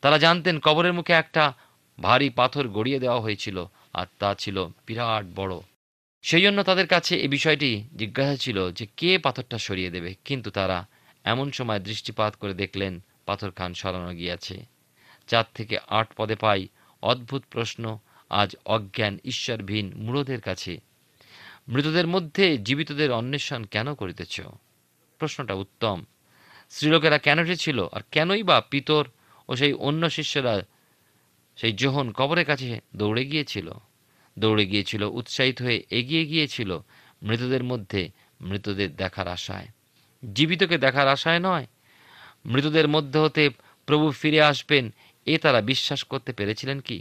তারা 0.00 0.18
জানতেন 0.18 0.58
কবরের 0.58 0.92
মুখে 0.92 1.12
একটা 1.12 1.52
ভারী 2.00 2.30
পাথর 2.30 2.68
গড়িয়ে 2.68 2.98
দেওয়া 2.98 3.20
হয়েছিল 3.20 3.64
আর 3.94 4.06
তা 4.18 4.34
ছিল 4.34 4.56
বিরাট 4.86 5.24
বড়। 5.34 5.54
সেই 6.22 6.42
জন্য 6.42 6.62
তাদের 6.62 6.86
কাছে 6.86 7.16
এই 7.16 7.28
বিষয়টি 7.28 7.70
জিজ্ঞাসা 7.96 8.36
ছিল 8.36 8.72
যে 8.72 8.86
কে 8.96 9.18
পাথরটা 9.18 9.58
সরিয়ে 9.58 9.90
দেবে, 9.90 10.14
কিন্তু 10.24 10.50
তারা 10.50 10.86
এমন 11.24 11.50
সময় 11.50 11.80
দৃষ্টিপাত 11.80 12.36
করে 12.36 12.54
দেখলেন 12.54 13.00
পাথর 13.26 13.50
খান 13.50 13.74
সরানো 13.74 14.12
গিয়াছে। 14.14 14.56
চার 15.28 15.44
থেকে 15.54 15.78
আট 15.88 16.08
পদে 16.16 16.34
পাই 16.34 16.68
অদ্ভুত 17.02 17.42
প্রশ্ন, 17.50 17.98
আজ 18.30 18.56
অজ্ঞান 18.64 19.18
ঈশ্বরভীন 19.24 19.92
মূঢ়দের 19.96 20.40
কাছে। 20.40 20.80
মৃতদের 21.68 22.06
মধ্যে 22.06 22.58
জীবিতদের 22.58 23.12
অন্বেষণ 23.12 23.64
কেন 23.64 23.94
করিতেছ? 23.94 24.40
প্রশ্নটা 25.18 25.54
উত্তম। 25.54 26.04
স্ত্রীলোকেরা 26.70 27.18
কেন 27.18 27.54
ছিল 27.54 27.78
আর 27.92 28.02
কেনই 28.10 28.42
বা 28.42 28.60
পিতর 28.60 29.04
ও 29.48 29.56
সেই 29.56 29.72
অন্য 29.72 30.10
শিষ্যরা 30.10 30.62
সেই 31.62 31.74
জোহন 31.80 32.06
কবরের 32.18 32.46
কাছে 32.50 32.68
দৌড়ে 33.00 33.22
গিয়েছিল। 33.24 33.68
দৌড়ে 34.36 34.64
গিয়েছিল, 34.66 35.02
উৎসাহিত 35.18 35.56
হয়ে 35.64 35.78
এগিয়ে 35.98 36.24
গিয়েছিল 36.26 36.70
মৃতদের 37.22 37.62
মধ্যে 37.70 38.02
মৃতদের 38.40 38.90
দেখার 38.96 39.28
আশায়। 39.28 39.68
জীবিতকে 40.22 40.76
দেখার 40.78 41.08
আশায় 41.08 41.40
নয়, 41.48 41.66
মৃতদের 42.52 42.86
মধ্যে 42.88 43.18
হতে 43.24 43.42
প্রভু 43.88 44.06
ফিরে 44.10 44.40
আসবেন 44.42 44.84
এ 45.26 45.34
তারা 45.38 45.60
বিশ্বাস 45.60 46.00
করতে 46.04 46.30
পেরেছিলেন 46.32 46.78
কি? 46.80 46.98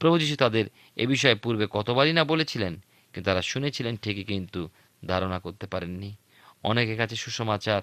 প্রভু 0.00 0.14
যিশু 0.18 0.36
তাদের 0.36 0.64
এ 0.96 1.04
বিষয়ে 1.06 1.34
পূর্বে 1.34 1.66
কতবারই 1.70 2.12
না 2.12 2.22
বলেছিলেন, 2.24 2.72
কিন্তু 3.14 3.26
তারা 3.30 3.42
শুনেছিলেন, 3.42 3.94
ঠিকই 3.96 4.24
কিন্তু 4.24 4.60
ধারণা 5.06 5.38
করতে 5.38 5.66
পারেননি। 5.66 6.10
অনেকের 6.62 6.96
কাছে 6.96 7.16
সুসমাচার, 7.16 7.82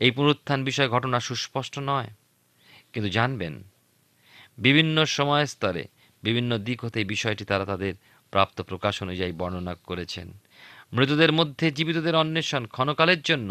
এই 0.00 0.10
পুনরুত্থান 0.10 0.60
বিষয় 0.64 0.88
ঘটনা 0.88 1.18
সুস্পষ্ট 1.20 1.74
নয়, 1.90 2.10
কিন্তু 2.92 3.08
জানবেন 3.10 3.54
বিভিন্ন 4.58 5.04
সময় 5.16 5.46
স্তরে 5.46 5.84
বিভিন্ন 6.22 6.58
দিক 6.58 6.78
হতে 6.84 7.04
বিষয়টি 7.04 7.44
তারা 7.44 7.64
তাদের 7.64 7.94
প্রাপ্ত 8.32 8.58
প্রকাশ 8.60 8.94
অনুযায়ী 9.02 9.32
বর্ণনা 9.32 9.74
করেছেন। 9.74 10.26
মৃতদের 10.92 11.32
মধ্যে 11.32 11.66
জীবিতদের 11.70 12.14
অন্বেষণ 12.16 12.62
ক্ষণকালের 12.66 13.20
জন্য 13.22 13.50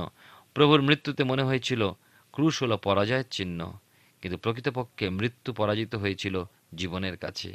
প্রভুর 0.56 0.82
মৃত্যুতে 0.82 1.24
মনে 1.24 1.44
হয়েছিল 1.44 1.82
ক্রুশ 2.34 2.64
হল 2.64 2.74
পরাজয়ের 2.78 3.28
চিহ্ন, 3.32 3.60
কিন্তু 4.22 4.38
প্রকৃতপক্ষে 4.38 5.10
মৃত্যু 5.10 5.54
পরাজিত 5.54 5.96
হয়েছিল 5.96 6.36
জীবনের 6.76 7.18
কাছে। 7.18 7.50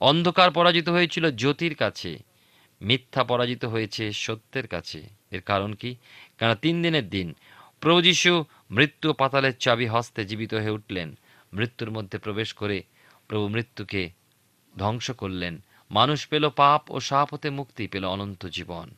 অন্ধকার 0.00 0.48
পরাজিত 0.50 0.88
হয়েছিল 0.88 1.30
জ্যোতির 1.30 1.74
কাছে, 1.74 2.18
মিথ্যা 2.80 3.22
পরাজিত 3.24 3.64
হয়েছে 3.64 4.12
সত্যের 4.12 4.66
কাছে। 4.68 5.00
এর 5.30 5.40
কারণ 5.40 5.70
কি? 5.72 5.90
কারণ 6.38 6.54
তিন 6.54 6.82
দিনের 6.82 7.08
দিন 7.08 7.34
প্রভু 7.80 8.00
মৃত্যু 8.70 9.08
পাতালের 9.12 9.54
চাবি 9.58 9.86
হস্তে 9.86 10.24
জীবিত 10.24 10.52
হয়ে 10.54 10.76
উঠলেন। 10.78 11.08
মৃত্যুর 11.54 11.90
মধ্যে 11.90 12.18
প্রবেশ 12.18 12.52
করে 12.52 12.82
প্রভু 13.28 13.48
মৃত্যুকে 13.48 14.10
ধ্বংস 14.78 15.10
করলেন। 15.10 15.62
মানুষ 15.90 16.28
পেল 16.28 16.48
পাপ 16.48 16.90
ও 16.90 17.00
সাপ 17.00 17.34
হতে 17.34 17.50
মুক্তি, 17.50 17.86
পেল 17.86 18.04
অনন্ত 18.04 18.46
জীবন। 18.46 18.90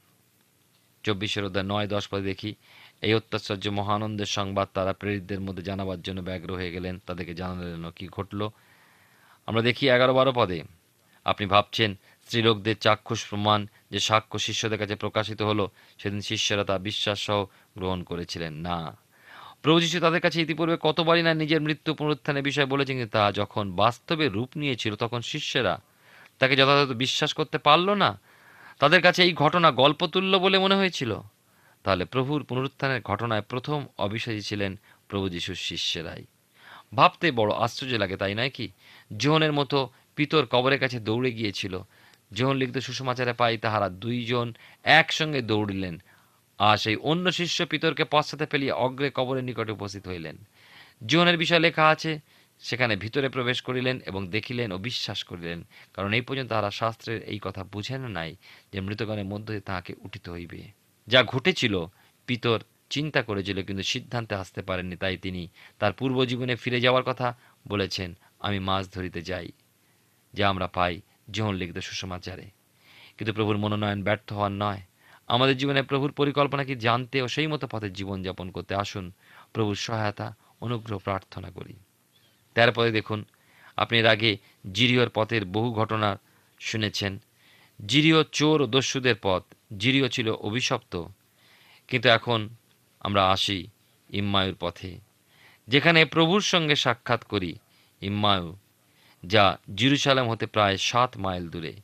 চব্বিশের 1.04 1.44
অধ্যায় 1.44 1.66
নয়, 1.66 1.86
দশ 1.86 2.08
পদে 2.08 2.22
দেখি, 2.22 2.54
এই 3.02 3.14
অত্যাশ্চর্য 3.14 3.68
মহানন্দের 3.68 4.26
সংবাদ 4.26 4.68
তারা 4.74 4.92
প্রেরিতদের 4.92 5.40
মধ্যে 5.40 5.62
জানাবার 5.62 6.02
জন্য 6.02 6.20
ব্যগ্র 6.20 6.54
হয়ে 6.54 6.72
গেলেন, 6.72 7.00
তাদেরকে 7.06 7.34
জানালেন 7.34 7.90
কি 7.90 8.08
ঘটল। 8.08 8.48
আমরা 9.46 9.62
দেখি 9.62 9.88
এগারো, 9.88 10.14
বারো 10.14 10.32
পদে, 10.32 10.62
আপনি 11.24 11.46
ভাবছেন, 11.46 11.94
স্ত্রীলোকদের 12.24 12.78
চাক্ষুষ 12.78 13.28
প্রমাণ 13.28 13.66
যে 13.90 14.00
সাক্ষ্য 14.00 14.38
শিষ্যদের 14.38 14.78
কাছে 14.78 14.94
প্রকাশিত 14.94 15.42
হলো, 15.42 15.70
সেদিন 15.98 16.20
শিষ্যরা 16.20 16.64
তা 16.64 16.78
বিশ্বাস 16.78 17.26
সহ 17.26 17.44
গ্রহণ 17.78 18.02
করেছিলেন। 18.02 18.54
না। 18.54 19.05
প্রভু 19.62 19.80
যীশু 19.80 20.00
তাদের 20.00 20.20
কাছে 20.20 20.42
ইতিপূর্বে 20.42 20.76
কতবারই 20.80 21.22
না 21.22 21.34
নিজের 21.34 21.60
মৃত্যু 21.60 21.94
পুনরুত্থানের 21.94 22.42
বিষয়ে 22.42 22.64
বলেছেন 22.64 23.08
তা 23.08 23.32
যখন 23.32 23.72
বাস্তবে 23.72 24.28
রূপ 24.28 24.48
নিয়েছিল, 24.56 24.96
তখন 24.96 25.20
শিষ্যেরা 25.20 25.80
তাকে 26.38 26.56
যথাযথ 26.56 26.88
বিশ্বাস 26.88 27.34
করতে 27.34 27.58
পারল 27.58 27.94
না। 27.94 28.20
তাদের 28.78 29.02
কাছে 29.02 29.22
এই 29.22 29.32
ঘটনা 29.32 29.70
গল্পতুল্য 29.70 30.36
বলে 30.36 30.58
মনে 30.58 30.74
হয়েছিল। 30.74 31.20
তাহলে 31.84 32.04
প্রভুর 32.04 32.42
পুনরুত্থানের 32.42 33.00
ঘটনায় 33.02 33.40
প্রথম 33.40 33.86
অবিশ্বাসী 33.98 34.40
ছিলেন 34.40 34.78
প্রভু 35.08 35.28
যিশুর 35.28 35.54
শিষ্যেরাই। 35.54 36.24
ভাবতে 36.94 37.30
বড় 37.30 37.54
আশ্চর্য 37.54 37.92
লাগে, 37.92 38.16
তাই 38.16 38.34
নয় 38.34 38.50
কি? 38.50 38.68
জোহনের 39.16 39.52
মতো 39.52 39.90
পিতর 40.16 40.46
কবরের 40.46 40.80
কাছে 40.80 41.00
দৌড়ে 41.00 41.32
গিয়েছিল। 41.32 41.80
জোহন 42.32 42.56
লিখিত 42.56 42.78
সুষমাচারে 42.78 43.32
পাই 43.32 43.58
তাহারা 43.58 43.88
দুইজন 43.88 44.54
একসঙ্গে 44.84 45.42
দৌড়িলেন। 45.42 46.02
আর 46.58 46.76
সেই 46.76 46.96
অন্য 47.10 47.32
শিষ্য 47.32 47.66
পিতরকে 47.66 48.04
পশ্চাতে 48.04 48.46
ফেলিয়ে 48.46 48.72
অগ্রে 48.72 49.10
কবরের 49.10 49.44
নিকটে 49.44 49.72
উপস্থিত 49.72 50.04
হইলেন। 50.08 50.36
জীবনের 51.06 51.36
বিষয় 51.36 51.60
লেখা 51.60 51.88
আছে, 51.88 52.20
সেখানে 52.60 52.96
ভিতরে 52.96 53.28
প্রবেশ 53.28 53.60
করিলেন 53.60 54.00
এবং 54.06 54.28
দেখিলেন 54.28 54.72
ও 54.72 54.78
বিশ্বাস 54.78 55.24
করিলেন, 55.24 55.58
কারণ 55.94 56.10
এই 56.12 56.20
পর্যন্ত 56.20 56.48
তাহারা 56.48 56.70
শাস্ত্রের 56.70 57.22
এই 57.22 57.38
কথা 57.38 57.64
বুঝেন 57.64 58.02
নাই 58.08 58.36
যে 58.72 58.80
মৃতগণের 58.80 59.24
মধ্য 59.24 59.60
তাহাকে 59.60 59.94
উঠিত 60.02 60.28
হইবে। 60.28 60.60
যা 61.08 61.22
ঘটেছিল, 61.22 61.86
পিতর 62.26 62.58
চিন্তা 62.90 63.22
করেছিল 63.22 63.62
কিন্তু 63.62 63.82
সিদ্ধান্তে 63.82 64.34
আসতে 64.34 64.62
পারেননি, 64.62 64.96
তাই 64.96 65.16
তিনি 65.16 65.48
তার 65.78 65.92
পূর্ব 65.92 66.24
জীবনে 66.24 66.56
ফিরে 66.56 66.80
যাওয়ার 66.80 67.04
কথা 67.04 67.28
বলেছেন, 67.68 68.14
আমি 68.38 68.58
মাছ 68.58 68.84
ধরিতে 68.94 69.22
যাই, 69.22 69.48
যা 70.34 70.48
আমরা 70.48 70.66
পাই 70.66 71.00
জীবন 71.30 71.54
লিখিত 71.54 71.78
সুষমাচারে 71.78 72.46
কিন্তু 73.16 73.32
প্রভুর 73.32 73.56
মনোনয়ন 73.56 74.02
ব্যর্থ 74.02 74.32
হওয়ার 74.32 74.52
নয়। 74.52 74.82
আমাদের 75.26 75.56
জীবনে 75.56 75.82
প্রভুর 75.82 76.12
পরিকল্পনা 76.12 76.64
কি 76.64 76.74
জানতে 76.76 77.22
ও 77.22 77.28
সেই 77.28 77.46
মতো 77.46 77.66
পথে 77.66 77.90
জীবনযাপন 77.90 78.50
করতে 78.50 78.74
আসুন। 78.74 79.12
প্রভুর 79.52 79.74
সহায়তা, 79.74 80.36
অনুগ্রহ, 80.60 80.98
প্রার্থনা 80.98 81.50
করি। 81.50 81.74
তারপরে 82.54 82.90
দেখুন, 82.90 83.24
আপনি 83.76 83.98
এর 83.98 84.06
আগে 84.06 84.36
জিরিওর 84.72 85.08
পথের 85.08 85.44
বহু 85.44 85.74
ঘটনা 85.74 86.18
শুনেছেন। 86.60 87.18
জিরিও 87.86 88.22
চোর 88.22 88.62
ও 88.62 88.66
দস্যুদের 88.66 89.14
পথ 89.22 89.42
জিরিও 89.78 90.08
ছিল 90.08 90.30
অভিশপ্ত। 90.30 91.04
কিন্তু 91.88 92.08
এখন 92.08 92.48
আমরা 93.00 93.30
আসি 93.30 93.66
ইম্মায়ুর 94.10 94.56
পথে, 94.60 94.98
যেখানে 95.68 96.04
প্রভুর 96.04 96.40
সঙ্গে 96.40 96.76
সাক্ষাৎ 96.76 97.24
করি 97.24 97.54
ইম্মায়ু, 98.02 98.56
যা 99.24 99.58
জিরুসালাম 99.74 100.28
হতে 100.28 100.46
প্রায় 100.46 100.76
সাত 100.76 101.16
মাইল 101.16 101.48
দূরে। 101.48 101.74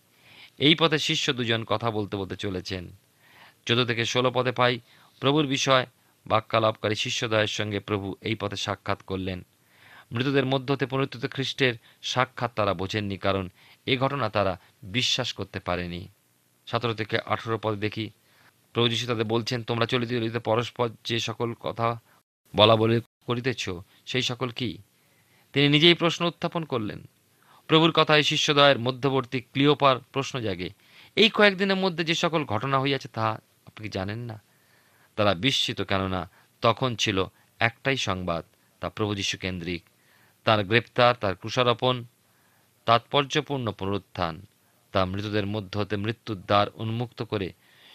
এই 0.59 0.75
পথে 0.75 0.99
শিষ্য 0.99 1.33
দুজন 1.33 1.65
কথা 1.65 1.91
বলতে 1.91 2.17
বলতে 2.17 2.37
চলেছেন। 2.37 2.85
চোদ্দ 3.67 3.85
থেকে 3.85 4.05
ষোলো 4.05 4.31
পদে 4.31 4.53
পাই। 4.53 4.75
প্রভুর 5.23 5.47
বিষয় 5.47 5.87
বাক্যালাপকারী 6.27 6.95
শিষ্যদয়ের 6.95 7.53
সঙ্গে 7.59 7.81
প্রভু 7.81 8.15
এই 8.21 8.35
পথে 8.35 8.57
সাক্ষাৎ 8.57 9.01
করলেন। 9.03 9.45
মৃতদের 10.13 10.47
মধ্য 10.47 10.73
হতে 10.73 10.87
পুনরুত্থিত 10.87 11.25
খ্রিস্টের 11.33 11.75
সাক্ষাৎ 12.03 12.51
তারা 12.55 12.75
বোঝেননি 12.75 13.17
কারণ 13.17 13.49
এ 13.87 13.95
ঘটনা 13.99 14.27
তারা 14.29 14.53
বিশ্বাস 14.83 15.33
করতে 15.33 15.59
পারেনি। 15.61 16.09
সতেরো 16.67 16.95
থেকে 16.95 17.17
আঠেরো 17.27 17.59
পদে 17.59 17.77
দেখি, 17.77 18.11
প্রভু 18.75 18.89
যীশু 18.89 19.07
তাদের 19.07 19.25
বলছেন, 19.25 19.63
তোমরা 19.63 19.87
চলিতে 19.87 20.15
চলিতে 20.15 20.39
পরস্পর 20.39 20.87
যে 21.05 21.19
সকল 21.19 21.55
কথা 21.61 21.89
বলা 22.57 22.77
বলে 22.77 22.97
করিতেছ, 23.27 23.63
সেই 24.07 24.23
সকল 24.23 24.49
কি? 24.51 24.79
তিনি 25.53 25.69
নিজেই 25.69 25.95
প্রশ্ন 25.95 26.27
উত্থাপন 26.27 26.65
করলেন। 26.65 27.01
প্রভুর 27.67 27.93
কথায় 27.93 28.23
শিষ্যদয়ের 28.23 28.79
মধ্যবর্তী 28.79 29.39
ক্লিওপার 29.41 29.97
প্রশ্ন 30.13 30.35
জাগে, 30.41 30.69
এই 31.17 31.29
কয়েকদিনের 31.29 31.77
মধ্যে 31.77 32.03
যে 32.05 32.15
সকল 32.15 32.45
ঘটনা 32.45 32.77
হইয়াছে, 32.81 33.09
তাহা 33.09 33.33
আপনি 33.77 33.89
জানেন 33.89 34.19
না? 34.19 34.43
তারা 35.17 35.35
বিস্মিত, 35.35 35.81
কেননা 35.81 36.31
তখন 36.61 36.97
ছিল 36.97 37.25
একটাই 37.59 37.97
সংবাদ, 37.97 38.45
তা 38.81 38.89
প্রভু 38.89 39.15
যীশু 39.15 39.39
কেন্দ্রিক। 39.39 39.83
তার 40.45 40.65
গ্রেপ্তার, 40.65 41.15
তার 41.15 41.37
কুষারোপণ 41.37 42.05
তাৎপর্যপূর্ণ 42.85 43.73
পুনরুত্থান, 43.73 44.47
তা 44.93 45.05
মৃতদের 45.05 45.47
মধ্য 45.47 45.79
হতে 45.79 45.97
মৃত্যুর 45.97 46.41
দ্বার 46.41 46.67
উন্মুক্ত 46.75 47.23
করে 47.23 47.53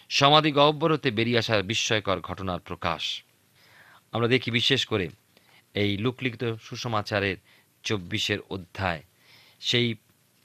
সমাধি 0.08 0.52
গহ্বর 0.52 0.92
হতে 0.92 1.10
বেরিয়ে 1.10 1.38
আসার 1.38 1.62
বিস্ময়কর 1.62 2.20
ঘটনার 2.20 2.60
প্রকাশ। 2.60 3.22
আমরা 4.12 4.28
দেখি 4.28 4.50
বিশেষ 4.50 4.86
করে 4.86 5.08
এই 5.74 5.96
লুকলিখিত 5.96 6.54
সুসমাচারের 6.54 7.36
চব্বিশের 7.82 8.38
অধ্যায়। 8.50 9.02
সেই 9.60 9.94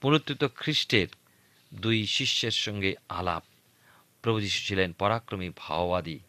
পুনরুত্থিত 0.01 0.43
খ্রিস্টের 0.55 1.07
দুই 1.73 2.05
শিষ্যের 2.05 2.51
সঙ্গে 2.51 2.95
আলাপ। 3.09 3.43
প্রভু 4.23 4.41
যীশু 4.41 4.67
ছিলেন 4.67 4.93
পরাক্রমী 4.93 5.49
ভাওবাদী। 5.57 6.19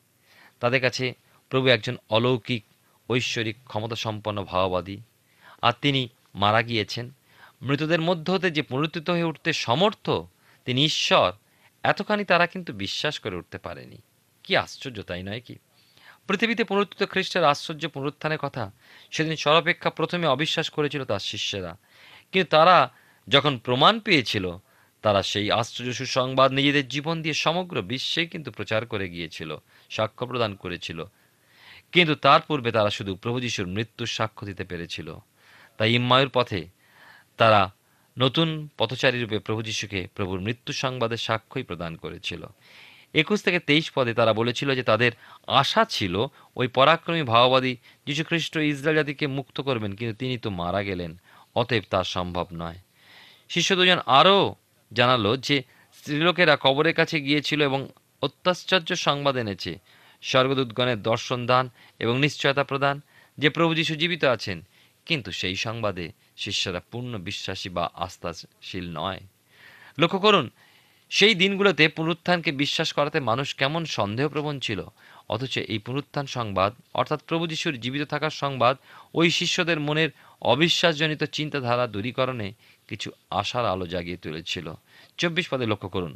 তাদের 0.61 0.81
কাছে 0.81 1.15
প্রভু 1.49 1.67
একজন 1.67 1.97
অলৌকিক, 2.11 2.65
ঐশ্বরিক 3.11 3.57
ক্ষমতা 3.65 3.97
সম্পন্ন 3.97 4.45
ভাওবাদী। 4.45 4.97
আর 5.63 5.73
তিনি 5.81 6.09
মারা 6.35 6.63
গিয়েছেন। 6.63 7.11
মৃতদের 7.63 8.01
মধ্য 8.01 8.31
হতে 8.31 8.51
যে 8.51 8.63
পুনরুত্থিত 8.63 9.11
হয়ে 9.11 9.23
উঠতে 9.23 9.53
সমর্থ, 9.53 10.11
তিনি 10.65 10.85
ঈশ্বর, 10.85 11.33
এতখানি 11.83 12.25
তারা 12.25 12.47
কিন্তু 12.47 12.73
বিশ্বাস 12.73 13.19
করে 13.19 13.37
উঠতে 13.37 13.59
পারেনি। 13.59 13.97
কি 14.43 14.57
আশ্চর্য, 14.57 15.03
তাই 15.03 15.23
নয় 15.23 15.41
কি? 15.41 15.57
পৃথিবীতে 16.29 16.65
পুনরুত্থিত 16.65 17.09
খ্রিস্টের 17.09 17.45
আশ্চর্য 17.45 17.89
পুনরুত্থানের 17.89 18.39
কথা 18.39 18.71
সেদিন 19.11 19.37
সর্বাপেক্ষা 19.37 19.91
প্রথমে 19.91 20.27
অবিশ্বাস 20.27 20.71
করেছিল 20.71 21.05
তার 21.05 21.19
শিষ্যেরা। 21.19 21.77
কিন্তু 22.33 22.51
তারা 22.51 22.93
যখন 23.29 23.59
প্রমাণ 23.59 24.01
পেয়েছিল 24.01 24.57
তারা 25.05 25.21
সেই 25.23 25.49
আশ্চর্য 25.61 25.91
সুসংবাদ 25.93 26.49
নিজেদের 26.53 26.87
জীবন 26.89 27.17
দিয়ে 27.23 27.37
সমগ্র 27.45 27.77
বিশ্বে 27.83 28.23
কিন্তু 28.27 28.51
প্রচার 28.51 28.83
করে 28.87 29.07
গিয়েছিল, 29.09 29.51
সাক্ষ্য 29.91 30.25
প্রদান 30.27 30.53
করেছিল। 30.55 30.99
কিন্তু 31.93 32.15
তার 32.25 32.41
পূর্বে 32.49 32.71
তারা 32.73 32.91
শুধু 32.91 33.13
প্রভু 33.23 33.39
যিশুর 33.41 33.69
মৃত্যুর 33.77 34.11
সাক্ষ্য 34.17 34.43
দিতে 34.47 34.65
পেরেছিল। 34.65 35.09
তাই 35.79 35.91
ইম্মায়ুর 35.95 36.31
পথে 36.37 36.61
তারা 37.41 37.61
নতুন 38.17 38.49
পথচারী 38.79 39.17
রূপে 39.21 39.39
প্রভু 39.39 39.61
যিশুকে 39.69 40.01
প্রভুর 40.15 40.41
মৃত্যু 40.41 40.73
সংবাদের 40.83 41.21
সাক্ষ্যই 41.27 41.63
প্রদান 41.63 41.93
করেছিল। 41.97 42.43
একুশ 43.15 43.39
থেকে 43.43 43.59
তেইশ 43.59 43.87
পদে 43.95 44.13
তারা 44.15 44.33
বলেছিল 44.33 44.69
যে 44.75 44.85
তাদের 44.91 45.13
আশা 45.47 45.83
ছিল 45.85 46.15
ওই 46.57 46.67
পরাক্রমী 46.69 47.23
ভাওবাদী 47.23 47.73
যীশুখ্রিস্ট 48.07 48.55
ইসরায়েল 48.73 48.97
জাতিকে 49.01 49.27
মুক্ত 49.39 49.57
করবেন, 49.61 49.91
কিন্তু 49.95 50.15
তিনি 50.17 50.35
তো 50.39 50.49
মারা 50.61 50.81
গেলেন, 50.83 51.11
অতএব 51.55 51.85
তা 51.91 52.01
সম্ভব 52.15 52.47
নয়। 52.63 52.79
শিষ্য 53.49 53.71
দুজন 53.77 54.01
আরও 54.21 54.39
জানালো 54.95 55.37
যে 55.37 55.63
স্ত্রীলোকেরা 55.93 56.57
কবরের 56.61 56.95
কাছে 56.95 57.21
গিয়েছিল 57.21 57.63
এবং 57.63 57.89
অত্যাশ্চর্য 58.23 58.97
সংবাদ 58.97 59.37
এনেছে। 59.37 59.79
স্বর্গদূতগণের 60.23 61.03
দর্শন 61.03 61.47
দান 61.47 61.71
এবং 61.99 62.21
নিশ্চয়তা 62.21 62.65
প্রদান, 62.65 63.01
যে 63.39 63.49
প্রভু 63.51 63.75
যীশু 63.75 63.95
জীবিত 63.97 64.25
আছেন। 64.25 64.63
কিন্তু 65.07 65.31
সেই 65.33 65.57
সংবাদে 65.57 66.13
শিষ্যরা 66.37 66.81
পূর্ণ 66.91 67.19
বিশ্বাসী 67.19 67.69
বা 67.69 67.91
আস্থাশীল 67.95 68.87
নয়। 68.99 69.21
লক্ষ্য 69.99 70.19
করুন, 70.19 70.51
সেই 71.11 71.35
দিনগুলোতে 71.35 71.89
পুনরুত্থানকে 71.89 72.53
বিশ্বাস 72.53 72.93
করাতে 72.93 73.21
মানুষ 73.21 73.55
কেমন 73.55 73.85
সন্দেহপ্রবণ 73.85 74.59
ছিল। 74.59 74.83
অথচ 75.29 75.59
এই 75.59 75.79
পুনরুত্থান 75.79 76.27
সংবাদ, 76.27 76.75
অর্থাৎ 76.95 77.21
প্রভু 77.27 77.47
যিশুর 77.47 77.81
জীবিত 77.81 78.03
থাকার 78.03 78.31
সংবাদ, 78.31 78.77
ওই 79.15 79.31
শিষ্যদের 79.31 79.81
মনের 79.81 80.11
অবিশ্বাসজনিত 80.43 81.23
চিন্তাধারা 81.25 81.87
দূরীকরণে 81.87 82.53
কিছু 82.89 83.09
আশার 83.31 83.65
আলো 83.67 83.87
জাগিয়ে 83.87 84.17
তুলেছিল। 84.17 84.67
চব্বিশ 85.19 85.47
পদে 85.51 85.67
লক্ষ্য 85.67 85.89
করুন, 85.89 86.15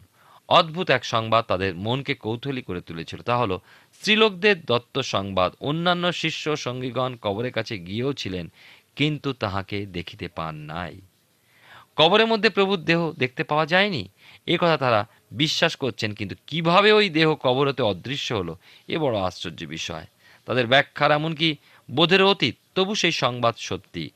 অদ্ভুত 0.49 0.91
এক 0.91 1.05
সংবাদ 1.05 1.45
তাদের 1.45 1.75
মনকে 1.75 2.15
কৌতূহলী 2.15 2.63
করে 2.63 2.81
তুলেছিল। 2.81 3.21
তা 3.23 3.35
হলো, 3.37 3.61
স্ত্রীলোকদের 3.93 4.57
দত্ত 4.65 4.99
সংবাদ। 5.15 5.51
অন্যান্য 5.61 6.05
শিষ্য 6.13 6.45
সঙ্গীগণ 6.57 7.13
কবরের 7.23 7.53
কাছে 7.53 7.75
গিয়েও 7.79 8.13
ছিলেন, 8.13 8.47
কিন্তু 8.97 9.33
তাহাকে 9.33 9.87
দেখিতে 9.87 10.29
পান 10.29 10.55
নাই। 10.55 10.95
কবরের 11.97 12.27
মধ্যে 12.27 12.51
প্রভুর 12.51 12.81
দেহ 12.81 13.13
দেখতে 13.13 13.43
পাওয়া 13.45 13.67
যায়নি? 13.67 14.09
এ 14.47 14.55
কথা 14.61 14.77
তারা 14.77 15.01
বিশ্বাস 15.33 15.77
করছেন, 15.77 16.11
কিন্তু 16.13 16.35
কীভাবে 16.47 16.93
ওই 16.93 17.07
দেহ 17.09 17.35
কবর 17.35 17.69
হতে 17.69 17.83
অদৃশ্য 17.83 18.35
হলো, 18.35 18.55
এ 18.89 18.97
বড় 18.99 19.17
আশ্চর্য 19.19 19.61
বিষয়। 19.65 20.07
তাদের 20.47 20.67
ব্যাখ্যার 20.67 21.11
এমনকি 21.11 21.57
বোধের 21.91 22.23
অতীত, 22.23 22.57
তবু 22.75 22.95
সেই 22.95 23.13
সংবাদ 23.13 23.55
সত্যি। 23.59 24.11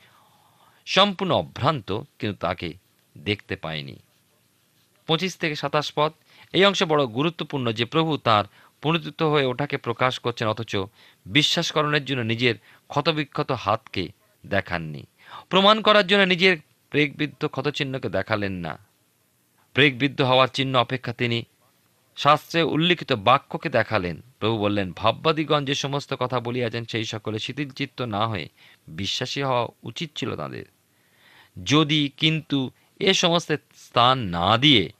সম্পূর্ণ 0.86 1.32
অভ্রান্ত, 1.32 2.00
কিন্তু 2.18 2.36
তাকে 2.40 2.72
দেখতে 3.18 3.56
পায়নি। 3.56 3.96
পঁচিশ 5.06 5.36
থেকে 5.36 5.54
সাতাশ 5.54 5.92
পদ, 5.96 6.12
এই 6.52 6.64
অংশে 6.64 6.84
বড় 6.84 7.06
গুরুত্বপূর্ণ 7.06 7.72
যে 7.72 7.84
প্রভু 7.84 8.16
তার 8.16 8.44
পুনরুত্থিত 8.82 9.22
হয়ে 9.22 9.44
ওঠাকে 9.44 9.76
প্রকাশ 9.76 10.18
করছেন, 10.18 10.48
অথচ 10.48 10.76
বিশ্বাসকরণের 11.26 12.04
জন্য 12.04 12.22
নিজের 12.22 12.54
ক্ষতবিক্ষত 12.88 13.50
হাতকে 13.50 14.08
দেখাননি। 14.46 15.06
প্রমাণ 15.48 15.80
করার 15.80 16.06
জন্য 16.06 16.22
নিজের 16.22 16.56
প্রেগবিদ্ধ 16.90 17.46
ক্ষতচিহ্নকে 17.46 18.08
দেখালেন 18.08 18.52
না। 18.52 18.78
প্রেগবিদ্ধ 19.74 20.22
হওয়ার 20.22 20.48
চিহ্ন 20.48 20.76
অপেক্ষা 20.76 21.12
তিনি 21.12 21.44
শাস্ত্রে 22.16 22.62
উল্লিখিত 22.62 23.12
বাক্যকে 23.12 23.68
দেখালেন। 23.68 24.20
প্রভু 24.40 24.58
বললেন, 24.58 24.92
ভাববাদীগণ 24.92 25.64
যে 25.64 25.74
সমস্ত 25.74 26.14
কথা 26.14 26.40
বলিয়াছেন, 26.40 26.84
সেই 26.84 27.04
সকলে 27.04 27.38
শিথিলচিত্ত 27.38 28.02
না 28.02 28.26
হয়ে 28.26 28.48
বিশ্বাসী 28.88 29.42
হওয়া 29.42 29.68
উচিত 29.82 30.10
ছিল 30.16 30.36
তাদের। 30.36 30.64
যদি 31.64 32.10
কিন্তু 32.16 32.70
এ 33.00 33.14
সমস্ত 33.14 33.52
স্থান 33.76 34.18
না 34.18 34.58
দিয়ে 34.58 34.92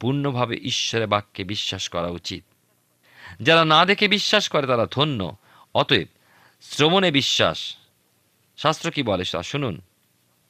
পূর্ণভাবে 0.00 0.56
ঈশ্বরের 0.56 1.06
বাক্যে 1.06 1.44
বিশ্বাস 1.44 1.88
করা 1.88 2.08
উচিত। 2.08 2.44
যারা 3.42 3.64
না 3.64 3.84
দেখে 3.84 4.08
বিশ্বাস 4.08 4.48
করে 4.48 4.66
তারা 4.66 4.86
ধন্য। 4.90 5.36
অতএব 5.74 6.08
শ্রবণে 6.62 7.10
বিশ্বাস। 7.10 7.76
শাস্ত্র 8.56 8.90
কি 8.90 9.02
বলে 9.02 9.24
তা 9.32 9.42
শুনুন। 9.42 9.80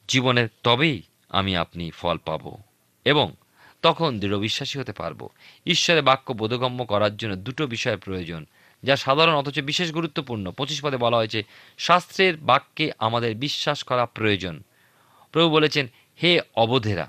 জীবনে 0.07 0.47
তবেই 0.63 1.01
আমি 1.29 1.57
আপনি 1.57 1.91
ফল 1.91 2.17
পাব 2.17 2.57
এবং 3.05 3.33
তখন 3.81 4.19
দৃঢ় 4.19 4.39
বিশ্বাসী 4.39 4.79
হতে 4.79 4.93
পারব। 4.93 5.29
ঈশ্বরের 5.65 6.03
বাক্য 6.03 6.33
বোধগম্য 6.33 6.85
করার 6.85 7.17
জন্য 7.17 7.35
দুটো 7.35 7.67
বিষয়ের 7.67 7.97
প্রয়োজন, 7.97 8.45
যা 8.83 8.95
সাধারণ 8.95 9.35
অথচ 9.35 9.59
বিশেষ 9.59 9.91
গুরুত্বপূর্ণ। 9.91 10.51
পঁচিশ 10.51 10.81
পদে 10.81 10.97
বলা 10.97 11.17
হয়েছে, 11.17 11.43
শাস্ত্রের 11.77 12.37
বাক্যে 12.37 12.91
আমাদের 12.99 13.35
বিশ্বাস 13.35 13.83
করা 13.83 14.05
প্রয়োজন। 14.05 14.63
প্রভু 15.31 15.49
বলেছেন, 15.49 15.87
হে 16.19 16.39
অবোধেরা, 16.55 17.07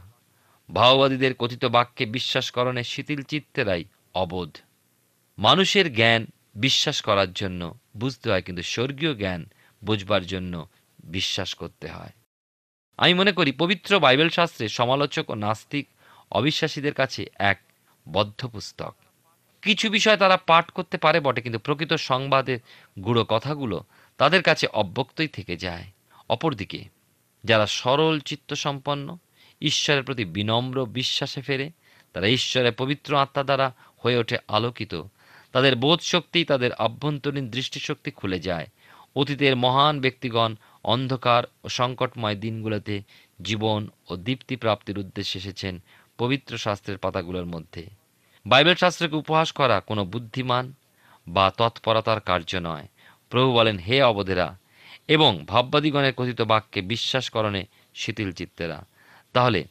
ভাওবাদীদের 0.68 1.35
কথিত 1.35 1.64
বাক্যে 1.64 2.04
বিশ্বাসকরণে 2.07 2.83
শিথিল 2.85 3.22
চিত্তেরাই 3.22 3.85
অবোধ। 4.14 4.57
মানুষের 5.38 5.94
জ্ঞান 5.94 6.26
বিশ্বাস 6.57 7.00
করার 7.02 7.33
জন্য 7.33 7.78
বুঝতে 7.96 8.31
হয়, 8.31 8.42
কিন্তু 8.42 8.62
স্বর্গীয় 8.62 9.14
জ্ঞান 9.14 9.44
বুঝবার 9.85 10.26
জন্য 10.26 10.54
বিশ্বাস 11.04 11.54
করতে 11.54 11.88
হয়। 11.88 12.12
আমি 12.98 13.14
মনে 13.14 13.33
করি, 13.33 13.52
পবিত্র 13.52 13.90
বাইবেল 13.98 14.28
শাস্ত্রে 14.28 14.68
সমালোচক 14.68 15.31
ও 15.31 15.35
নাস্তিক 15.35 15.87
অবিশ্বাসীদের 16.31 16.94
কাছে 16.94 17.26
এক 17.38 17.59
বদ্ধ 18.09 18.46
পুস্তক। 18.46 18.94
কিছু 19.62 19.90
বিষয় 19.90 20.16
তারা 20.16 20.37
পাঠ 20.37 20.70
করতে 20.70 20.96
পারে 20.98 21.20
বটে, 21.20 21.40
কিন্তু 21.40 21.59
প্রকৃত 21.59 21.92
সংবাদের 21.92 22.59
গুঁড়ো 23.04 23.24
কথাগুলো 23.24 23.85
তাদের 24.20 24.42
কাছে 24.42 24.66
অব্যক্তই 24.72 25.28
থেকে 25.28 25.57
যায়। 25.57 25.87
অপরদিকে 26.28 26.81
যারা 27.44 27.66
সরল 27.66 28.20
চিত্তসম্পন্ন, 28.20 29.18
ঈশ্বরের 29.61 30.03
প্রতি 30.03 30.24
বিনম্র 30.24 30.87
বিশ্বাসে 30.87 31.40
ফেরে, 31.40 31.70
তারা 32.12 32.27
ঈশ্বরের 32.27 32.72
পবিত্র 32.72 33.16
আত্মা 33.16 33.42
দ্বারা 33.42 33.74
হয়ে 34.05 34.16
ওঠে 34.16 34.37
আলোকিত। 34.48 35.03
তাদের 35.53 35.77
বোধ 35.77 36.01
শক্তি 36.01 36.44
তাদের 36.44 36.72
আভ্যন্তরীণ 36.72 37.48
দৃষ্টিশক্তি 37.48 38.11
খুলে 38.11 38.38
যায়। 38.38 38.66
অতীতের 39.16 39.57
মহান 39.57 40.01
ব্যক্তিগণ 40.01 40.55
অন্ধকার 40.85 41.44
ও 41.64 41.68
সংকটময় 41.68 42.37
দিনগুলোতে 42.37 43.03
জীবন 43.42 43.88
ও 44.11 44.16
দীপ্তি 44.16 44.57
প্রাপ্তির 44.57 44.98
উদ্দেশ্যে 44.98 45.38
এসেছেন 45.38 45.83
পবিত্র 46.18 46.59
শাস্ত্রের 46.59 46.98
পাতাগুলোর 46.98 47.46
মধ্যে। 47.46 47.87
বাইবেল 48.46 48.74
শাস্ত্রকে 48.74 49.16
উপহাস 49.16 49.53
করা 49.53 49.81
কোনো 49.81 50.05
বুদ্ধিমান 50.05 50.72
বা 51.29 51.51
তৎপরতার 51.51 52.20
কার্য 52.20 52.57
নয়। 52.57 52.88
প্রভু 53.31 53.53
বলেন, 53.53 53.79
হে 53.79 54.03
অবধেরা 54.03 54.59
এবং 55.09 55.44
ভাববাদীগণের 55.47 56.14
কথিত 56.14 56.40
বাক্যে 56.42 56.81
বিশ্বাস 56.83 57.31
করণে 57.31 57.66
শিথিল 57.94 58.33
চিত্তেরা। 58.33 58.85
তাহলে 59.35 59.64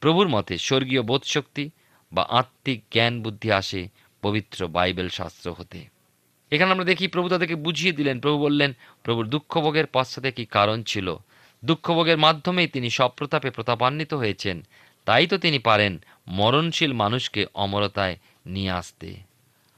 প্রভুর 0.00 0.28
মতে 0.28 0.58
স্বর্গীয় 0.58 1.02
বোধশক্তি 1.02 1.70
বা 2.12 2.22
আত্মিক 2.22 2.82
জ্ঞান 2.92 3.22
বুদ্ধি 3.22 3.52
আসে 3.52 3.88
পবিত্র 4.22 4.66
বাইবেল 4.66 5.08
শাস্ত্র 5.08 5.52
হতে। 5.52 5.84
এখানে 6.50 6.72
আমরা 6.72 6.84
দেখি 6.84 7.08
প্রভু 7.08 7.28
তাদেরকে 7.28 7.54
বুঝিয়ে 7.54 7.92
দিলেন। 7.92 8.20
প্রভু 8.20 8.38
বললেন, 8.38 8.72
প্রভুর 9.04 9.26
দুঃখভোগের 9.26 9.86
পশ্চাতে 9.86 10.32
কি 10.32 10.44
কারণ 10.44 10.82
ছিল? 10.82 11.16
দুঃখভোগের 11.64 12.18
মাধ্যমেই 12.18 12.66
তিনি 12.66 12.90
সপ্রতাপে 12.90 13.50
প্রতাপান্বিত 13.50 14.14
হয়েছেন। 14.14 14.62
তাই 15.04 15.26
তো 15.26 15.38
তিনি 15.38 15.58
পারেন 15.58 15.98
মরণশীল 16.28 16.92
মানুষকে 16.92 17.46
অমরতায় 17.54 18.16
নিয়ে 18.46 18.70
আসতে। 18.70 19.08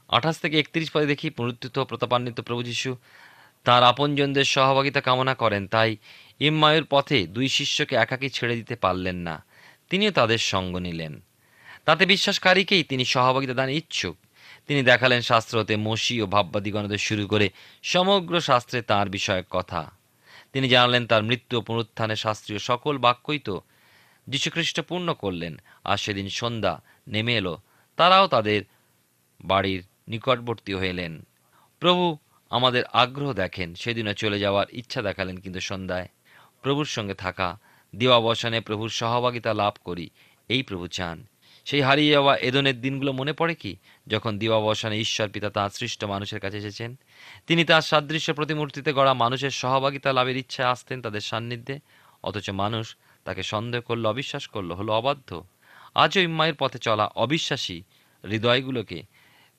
আঠাশ 0.09 0.35
থেকে 0.39 0.59
একত্রিশ 0.59 0.91
পদে 0.91 1.05
দেখি 1.05 1.29
পুনরুত্থিত 1.29 1.79
প্রতাপান্বিত 1.79 2.41
প্রভু 2.41 2.63
যিশু। 2.63 2.95
তার 3.65 3.83
আপনজনদের 3.83 4.43
সহভাগিতা 4.43 5.01
কামনা 5.01 5.35
করেন, 5.35 5.67
তাই 5.67 5.97
ইম্মায়ুর 6.39 6.87
পথে 6.89 7.27
দুই 7.27 7.47
শিষ্যকে 7.47 7.95
একাকী 7.95 8.29
ছেড়ে 8.29 8.55
দিতে 8.55 8.75
পারলেন 8.75 9.15
না। 9.15 9.45
তিনিও 9.89 10.11
তাদের 10.11 10.37
সঙ্গ 10.37 10.77
নিলেন। 10.77 11.13
তাতে 11.85 12.05
বিশ্বাসকারীকেই 12.05 12.83
তিনি 12.83 13.05
সহভাগিতা 13.05 13.53
দান 13.53 13.69
ইচ্ছুক। 13.69 14.17
তিনি 14.67 14.83
দেখালেন 14.83 15.21
শাস্ত্র 15.21 15.59
হতে 15.59 15.75
মসি 15.75 16.21
ও 16.21 16.25
ভাববাদী 16.25 16.71
গণদের 16.71 16.97
শুরু 16.97 17.27
করে 17.27 17.49
সমগ্র 17.83 18.41
শাস্ত্রে 18.41 18.81
তার 18.81 19.09
বিষয়ক 19.09 19.45
কথা। 19.49 19.91
তিনি 20.53 20.69
জানালেন, 20.69 21.07
তার 21.07 21.23
মৃত্যু 21.23 21.61
পুনরুত্থানে 21.61 22.15
শাস্ত্রীয় 22.15 22.59
সকল 22.59 22.97
বাক্যই 22.97 23.39
তো 23.39 23.61
যীশুখ্রিস্ট 24.27 24.81
পূর্ণ 24.81 25.13
করলেন, 25.13 25.61
আর 25.83 25.97
সেদিন 25.97 26.29
সন্ধ্যা 26.29 26.81
নেমে 27.07 27.35
এলো। 27.35 27.57
তারাও 27.97 28.27
তাদের 28.27 28.61
বাড়ির 29.45 29.83
নিকটবর্তী 30.07 30.73
হয়ে 30.73 30.89
এলেন। 30.89 31.25
প্রভু 31.79 32.17
আমাদের 32.57 32.83
আগ্রহ 33.03 33.29
দেখেন, 33.33 33.69
সেদিনও 33.81 34.13
চলে 34.13 34.37
যাওয়ার 34.39 34.67
ইচ্ছা 34.71 35.01
দেখালেন 35.01 35.37
কিন্তু 35.37 35.59
সন্ধ্যায়। 35.59 36.07
প্রভুর 36.61 36.89
সঙ্গে 36.95 37.15
থাকা 37.25 37.47
দিবাবসানে 37.93 38.59
প্রভুর 38.67 38.91
সহভাগিতা 38.99 39.51
লাভ 39.61 39.73
করি, 39.87 40.05
এই 40.49 40.61
প্রভু 40.63 40.85
চান। 40.87 41.17
সেই 41.67 41.81
হারিয়ে 41.81 42.11
যাওয়া 42.11 42.33
এদনের 42.49 42.77
দিনগুলো 42.81 43.11
মনে 43.11 43.33
পড়ে 43.33 43.55
কি? 43.55 43.71
যখন 44.07 44.31
দিবাবসানে 44.41 44.95
ঈশ্বর 44.99 45.27
পিতা 45.29 45.49
তাঁর 45.49 45.69
সৃষ্ট 45.69 46.01
মানুষের 46.13 46.39
কাছে 46.39 46.57
এসেছেন, 46.57 46.91
তিনি 47.47 47.61
তার 47.69 47.83
সাদৃশ্য 47.89 48.29
প্রতিমূর্তিতে 48.33 48.89
গড়া 48.93 49.13
মানুষের 49.23 49.53
সহভাগিতা 49.61 50.09
লাভের 50.13 50.37
ইচ্ছায় 50.37 50.69
আসতেন 50.73 50.97
তাদের 51.01 51.23
সান্নিধ্যে, 51.29 51.75
অথচ 52.23 52.47
মানুষ 52.61 52.85
তাকে 53.25 53.43
সন্দেহ 53.51 53.81
করল, 53.81 54.03
অবিশ্বাস 54.05 54.43
করল, 54.47 54.69
হলো 54.71 54.91
অবাধ্য। 54.93 55.29
আজও 55.95 56.21
ইম্মায়ের 56.21 56.57
পথে 56.59 56.79
চলা 56.79 57.05
অবিশ্বাসী 57.23 57.77
হৃদয়গুলোকে 58.23 58.99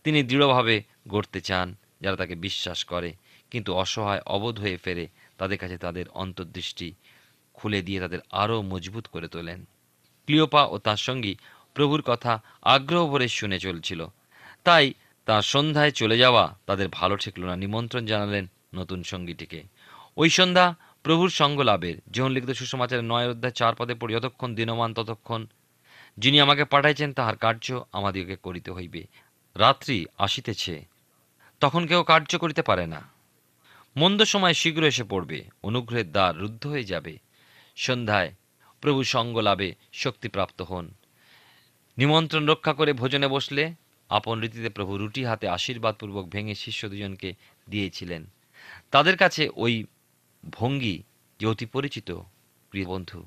তিনি 0.04 0.20
দৃঢ়ভাবে 0.22 0.76
গড়তে 1.08 1.40
চান। 1.48 1.68
যারা 2.00 2.16
তাকে 2.16 2.34
বিশ্বাস 2.34 2.84
করে, 2.84 3.14
কিন্তু 3.50 3.74
অসহায়, 3.74 4.20
অবোধ 4.26 4.60
হয়ে 4.60 4.76
ফেরে, 4.76 5.08
তাদের 5.38 5.58
কাছে 5.58 5.78
তাদের 5.78 6.08
অন্তর্দৃষ্টি 6.08 6.92
খুলে 7.54 7.82
দিয়ে 7.82 8.00
তাদের 8.00 8.18
আরও 8.30 8.62
মজবুত 8.62 9.06
করে 9.06 9.28
তোলেন। 9.28 9.64
ক্লিওপা 10.26 10.64
ও 10.64 10.78
তার 10.78 10.96
সঙ্গী 10.96 11.36
প্রভুর 11.74 12.02
কথা 12.02 12.42
আগ্রহ 12.62 13.06
ভরে 13.06 13.28
শুনে 13.28 13.58
চলছিল। 13.58 14.06
তাই 14.64 14.94
তার 15.26 15.42
সন্ধ্যায় 15.42 15.90
চলে 15.90 16.18
যাওয়া 16.18 16.58
তাদের 16.66 16.88
ভালো 16.92 17.16
ঠেকল 17.16 17.44
না, 17.44 17.56
নিমন্ত্রণ 17.56 18.06
জানালেন 18.06 18.46
নতুন 18.74 19.02
সঙ্গীটিকে। 19.02 19.62
ওই 20.16 20.30
সন্ধ্যা 20.30 20.74
প্রভুর 21.02 21.30
সঙ্গ 21.30 21.60
লাভের। 21.60 21.96
যেমন 22.10 22.30
লিখিত 22.30 22.50
সুসমাচারের 22.50 23.04
নয় 23.04 23.28
অধ্যায় 23.30 23.52
চার 23.52 23.74
পদে 23.74 23.94
পড়ি, 23.94 24.14
যতক্ষণ 24.14 24.54
দিনমান, 24.54 24.94
ততক্ষণ 24.94 25.46
যিনি 26.18 26.40
আমাকে 26.40 26.64
পাঠাইছেন, 26.64 27.12
তাহার 27.12 27.36
কার্য 27.36 27.84
আমাদিগকে 27.92 28.36
করিতে 28.36 28.70
হইবে। 28.70 29.06
রাত্রি 29.56 30.06
আসিতেছে। 30.18 30.95
তখন 31.60 31.86
কেউ 31.86 32.02
কার্য 32.02 32.38
করিতে 32.38 32.62
পারে 32.62 32.86
না। 32.86 33.08
মন্দ 33.96 34.22
সময় 34.22 34.54
শীঘ্র 34.54 34.84
এসে 34.84 35.04
পড়বে, 35.04 35.44
অনুগ্রহের 35.62 36.12
দ্বার 36.12 36.36
রুদ্ধ 36.36 36.66
হয়ে 36.66 36.84
যাবে। 36.84 37.18
সন্ধ্যায় 37.76 38.34
প্রভু 38.80 39.04
সঙ্গ 39.04 39.38
লাভে 39.38 39.74
শক্তিপ্রাপ্ত 39.92 40.62
হন। 40.62 40.90
নিমন্ত্রণ 41.98 42.46
রক্ষা 42.46 42.72
করে 42.72 42.92
ভোজনে 42.92 43.28
বসলে 43.28 43.74
আপন 44.08 44.40
রীতিতে 44.40 44.68
প্রভু 44.68 44.98
রুটি 44.98 45.24
হাতে 45.24 45.48
আশীর্বাদপূর্বক 45.48 46.28
ভেঙে 46.28 46.54
শিষ্য 46.54 46.88
দুজনকে 46.88 47.34
দিয়েছিলেন। 47.70 48.26
তাদের 48.90 49.16
কাছে 49.16 49.48
ওই 49.56 49.84
ভঙ্গি 50.50 51.02
যে 51.40 51.46
অতি 51.46 51.66
পরিচিত, 51.66 52.12
প্রিয় 52.70 52.86
বন্ধু, 52.86 53.24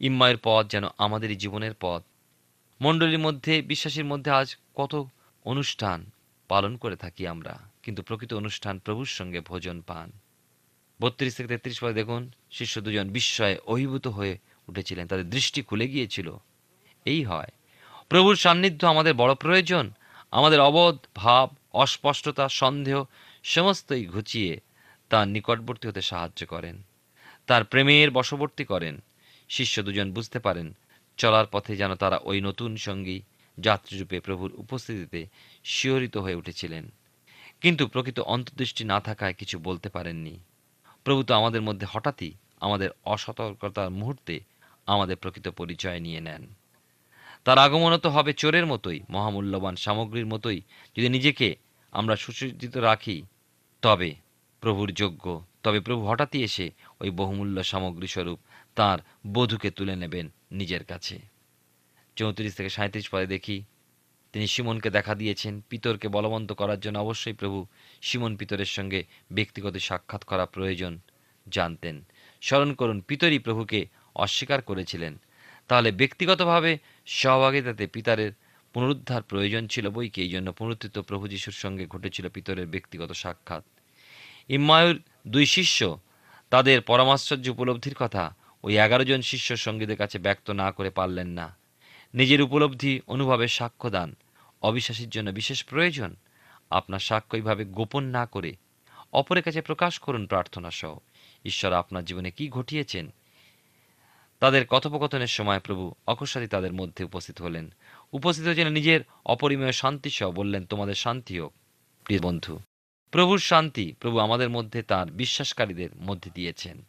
ইম্মায়ের 0.00 0.36
পথ 0.42 0.70
যেন 0.70 0.84
আমাদেরই 0.98 1.36
জীবনের 1.36 1.72
পথ। 1.80 2.02
মণ্ডলীর 2.80 3.18
মধ্যে, 3.18 3.62
বিশ্বাসীর 3.62 4.04
মধ্যে 4.04 4.30
আজ 4.30 4.56
কত 4.74 5.06
অনুষ্ঠান 5.44 6.10
পালন 6.50 6.72
করে 6.76 6.96
থাকি 6.96 7.22
আমরা, 7.26 7.54
কিন্তু 7.82 8.00
প্রকৃত 8.02 8.32
অনুষ্ঠান 8.34 8.74
প্রভুর 8.78 9.10
সঙ্গে 9.18 9.40
ভোজন 9.40 9.76
পান। 9.80 10.08
বত্রিশ 11.00 11.32
থেকে 11.36 11.48
তেত্রিশ 11.48 11.76
পরে 11.80 11.94
দেখুন, 11.94 12.22
শিষ্য 12.50 12.74
দুজন 12.80 13.06
বিস্ময়ে 13.10 13.56
অভিভূত 13.66 14.06
হয়ে 14.06 14.34
উঠেছিলেন। 14.68 15.04
তাদের 15.06 15.30
দৃষ্টি 15.30 15.60
খুলে 15.62 15.86
গিয়েছিল। 15.88 16.28
এই 17.04 17.20
হয়, 17.24 17.50
প্রভুর 18.08 18.36
সান্নিধ্য 18.36 18.82
আমাদের 18.86 19.14
বড় 19.14 19.32
প্রয়োজন। 19.34 19.84
আমাদের 20.30 20.60
অবধ, 20.60 20.96
ভাব, 21.14 21.46
অস্পষ্টতা, 21.72 22.44
সন্দেহ 22.48 22.96
সমস্তই 23.54 24.04
ঘুচিয়ে 24.06 24.54
তার 25.10 25.26
নিকটবর্তী 25.28 25.84
হতে 25.88 26.02
সাহায্য 26.02 26.46
করেন। 26.46 26.76
তার 27.46 27.62
প্রেমের 27.64 28.08
বশবর্তী 28.10 28.64
করেন। 28.64 28.94
শিষ্য 29.48 29.82
দুজন 29.82 30.08
বুঝতে 30.12 30.38
পারেন, 30.38 30.68
চলার 31.16 31.46
পথে 31.52 31.72
যেন 31.76 31.92
তারা 31.94 32.18
ওই 32.30 32.38
নতুন 32.40 32.70
সঙ্গী, 32.76 33.18
যাত্রীরূপে 33.58 34.20
প্রভুর 34.20 34.52
উপস্থিতিতে 34.54 35.20
শিহরিত 35.64 36.16
হয়ে 36.16 36.34
উঠেছিলেন। 36.34 36.92
কিন্তু 37.60 37.86
প্রকৃত 37.86 38.20
অন্তর্দৃষ্টি 38.20 38.84
না 38.84 39.00
থাকায় 39.00 39.34
কিছু 39.34 39.58
বলতে 39.58 39.88
পারেননি। 39.88 40.38
প্রভু 41.04 41.22
তো 41.22 41.34
আমাদের 41.34 41.62
মধ্যে 41.62 41.86
হঠাৎই 41.90 42.32
আমাদের 42.60 42.90
অসতর্কতার 43.04 43.90
মুহূর্তে 43.90 44.40
আমাদের 44.86 45.16
প্রকৃত 45.16 45.48
পরিচয় 45.48 46.00
নিয়ে 46.00 46.20
নেন। 46.20 46.54
তার 47.44 47.58
আগমনও 47.58 47.98
তো 47.98 48.10
হবে 48.10 48.32
চোরের 48.32 48.66
মতোই, 48.66 49.00
মহামূল্যবান 49.10 49.76
সামগ্রীর 49.76 50.26
মতোই। 50.26 50.60
যদি 50.96 51.08
নিজেকে 51.08 51.56
আমরা 51.92 52.16
সুসজ্জিত 52.16 52.76
রাখি, 52.76 53.22
তবে 53.82 54.14
প্রভুর 54.60 54.92
যোগ্য, 54.92 55.44
তবে 55.62 55.80
প্রভু 55.80 56.08
হঠাৎই 56.08 56.42
এসে 56.42 56.70
ওই 57.00 57.10
বহুমূল্য 57.10 57.64
সামগ্রী 57.64 58.06
স্বরূপ 58.06 58.38
তার 58.74 58.98
বধূকে 59.32 59.70
তুলে 59.70 59.96
নেবেন 59.96 60.28
নিজের 60.52 60.84
কাছে। 60.84 61.20
চৌত্রিশ 62.16 62.54
থেকে 62.54 62.68
সাঁত্রিশ 62.68 63.08
পরে 63.08 63.26
দেখি 63.26 63.62
তিনি 64.32 64.46
সিমনকে 64.46 64.90
দেখা 64.90 65.14
দিয়েছেন 65.14 65.60
পিতরকে 65.60 66.08
বলবন্ত 66.08 66.52
করার 66.52 66.80
জন্য। 66.80 66.98
অবশ্যই 66.98 67.32
প্রভু 67.32 67.66
সিমন 68.02 68.36
পিতরের 68.36 68.66
সঙ্গে 68.66 69.04
ব্যক্তিগত 69.32 69.76
সাক্ষাৎ 69.76 70.24
করা 70.24 70.46
প্রয়োজন, 70.46 70.98
জানতেন। 71.48 72.04
স্মরণ 72.40 72.72
করুন, 72.72 73.00
পিতরই 73.00 73.38
প্রভুকে 73.38 73.86
অস্বীকার 74.14 74.62
করেছিলেন। 74.62 75.18
তাহলে 75.68 75.92
ব্যক্তিগতভাবে 75.92 76.78
সহভাগিতাতে 77.06 77.86
পিতারের 77.86 78.32
পুনরুদ্ধার 78.72 79.22
প্রয়োজন 79.22 79.66
ছিল 79.66 79.90
বই 79.90 80.08
কি? 80.08 80.22
এই 80.22 80.28
জন্য 80.28 80.52
পুনরুত্থিত 80.52 80.98
প্রভু 80.98 81.28
যিশুর 81.28 81.52
সঙ্গে 81.52 81.86
ঘটেছিল 81.86 82.28
পিতরের 82.28 82.66
ব্যক্তিগত 82.66 83.12
সাক্ষাৎ। 83.12 83.64
ইম্মায়ুর 84.48 85.02
দুই 85.28 85.46
শিষ্য 85.46 85.98
তাদের 86.50 86.80
পরমাশ্চর্য 86.80 87.48
উপলব্ধির 87.48 87.94
কথা 87.94 88.34
ওই 88.62 88.78
এগারো 88.78 89.04
জন 89.04 89.20
শিষ্য 89.20 89.56
সঙ্গীদের 89.56 89.96
কাছে 89.96 90.18
ব্যক্ত 90.18 90.50
না 90.50 90.72
করে 90.72 90.90
পারলেন 90.90 91.28
না। 91.28 91.59
নিজের 92.14 92.42
উপলব্ধি 92.42 93.00
অনুভবের 93.06 93.48
সাক্ষ্য 93.48 93.90
দান। 93.90 94.14
অবিশ্বাসীর 94.62 95.10
জন্য 95.10 95.30
বিশেষ 95.30 95.64
প্রয়োজন। 95.64 96.16
আপনার 96.70 96.98
সাক্ষ্য 96.98 97.36
এইভাবে 97.36 97.64
গোপন 97.64 98.04
না 98.04 98.26
করে 98.26 98.56
অপরের 99.12 99.42
কাছে 99.42 99.62
প্রকাশ 99.62 99.98
করুন 99.98 100.26
প্রার্থনা 100.26 100.70
সহ। 100.70 100.98
ঈশ্বর 101.44 101.72
আপনার 101.72 102.04
জীবনে 102.04 102.30
কি 102.30 102.48
ঘটিয়েছেন? 102.48 103.12
তাদের 104.40 104.66
কথোপকথনের 104.66 105.26
সময় 105.26 105.60
প্রভু 105.60 105.94
অকস্মাতই 106.06 106.46
তাদের 106.46 106.72
মধ্যে 106.72 107.04
উপস্থিত 107.04 107.42
হলেন। 107.42 107.74
উপস্থিত 108.12 108.46
হয়েছেন 108.46 108.68
নিজের 108.68 109.00
অপরিমেয় 109.26 109.72
শান্তি 109.72 110.10
সহ 110.10 110.30
বললেন, 110.30 110.64
তোমাদের 110.64 110.94
শান্তি 110.94 111.40
হোক, 111.40 111.52
প্রিয় 112.04 112.20
বন্ধু। 112.20 112.58
প্রভুর 113.10 113.38
শান্তি 113.38 113.92
প্রভু 114.00 114.18
আমাদের 114.18 114.50
মধ্যে 114.50 114.82
তার 114.82 115.06
বিশ্বাসকারীদের 115.06 115.88
মধ্যে 115.96 116.30
দিয়েছেন। 116.34 116.82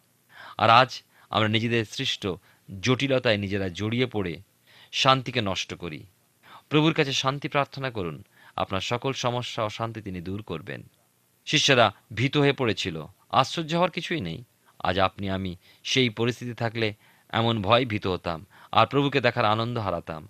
আর 0.58 0.70
আজ 0.70 1.04
আমরা 1.30 1.48
নিজেদের 1.48 1.86
সৃষ্ট 1.86 2.28
জটিলতায় 2.82 3.38
নিজেরা 3.38 3.70
জড়িয়ে 3.70 4.06
পড়ে 4.06 4.42
শান্তিকে 4.92 5.42
নষ্ট 5.42 5.74
করি। 5.74 6.04
প্রভুর 6.70 6.94
কাছে 6.94 7.14
শান্তি 7.14 7.48
প্রার্থনা 7.48 7.92
করুন। 7.92 8.24
আপনার 8.56 8.82
সকল 8.82 9.14
সমস্যা, 9.14 9.64
অশান্তি 9.64 10.02
তিনি 10.02 10.22
দূর 10.22 10.42
করবেন। 10.42 10.84
শিষ্যরা 11.46 11.94
ভীত 12.14 12.38
হয়ে 12.38 12.54
পড়েছিল। 12.54 13.06
আশ্চর্য 13.30 13.74
হওয়ার 13.74 13.92
কিছুই 13.92 14.22
নেই। 14.22 14.44
আজ 14.84 15.00
আপনি, 15.00 15.30
আমি 15.30 15.56
সেই 15.84 16.10
পরিস্থিতি 16.10 16.54
থাকলে 16.54 16.94
এমন 17.30 17.62
ভয় 17.62 17.86
ভীত 17.86 18.08
হতাম 18.08 18.46
আর 18.72 18.88
প্রভুকে 18.88 19.22
দেখার 19.22 19.46
আনন্দ 19.46 19.78
হারাতাম। 19.78 20.28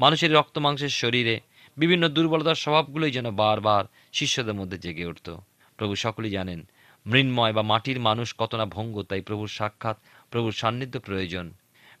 মানুষের 0.00 0.32
রক্ত, 0.32 0.58
মাংসের 0.58 0.88
শরীরে 0.88 1.40
বিভিন্ন 1.76 2.08
দুর্বলতার 2.08 2.54
স্বভাবগুলোই 2.54 3.10
যেন 3.10 3.30
বারবার 3.30 3.84
শিষ্যদের 4.12 4.54
মধ্যে 4.54 4.78
জেগে 4.78 5.04
উঠত। 5.04 5.36
প্রভু 5.76 5.94
সকলেই 5.94 6.30
জানেন, 6.30 6.66
মৃন্ময় 7.06 7.52
বা 7.52 7.62
মাটির 7.62 8.00
মানুষ 8.00 8.34
কত 8.38 8.54
না 8.54 8.66
ভঙ্গ, 8.66 9.02
তাই 9.02 9.20
প্রভুর 9.20 9.48
সাক্ষাৎ, 9.48 9.96
প্রভুর 10.30 10.52
সান্নিধ্য 10.52 11.00
প্রয়োজন। 11.00 11.52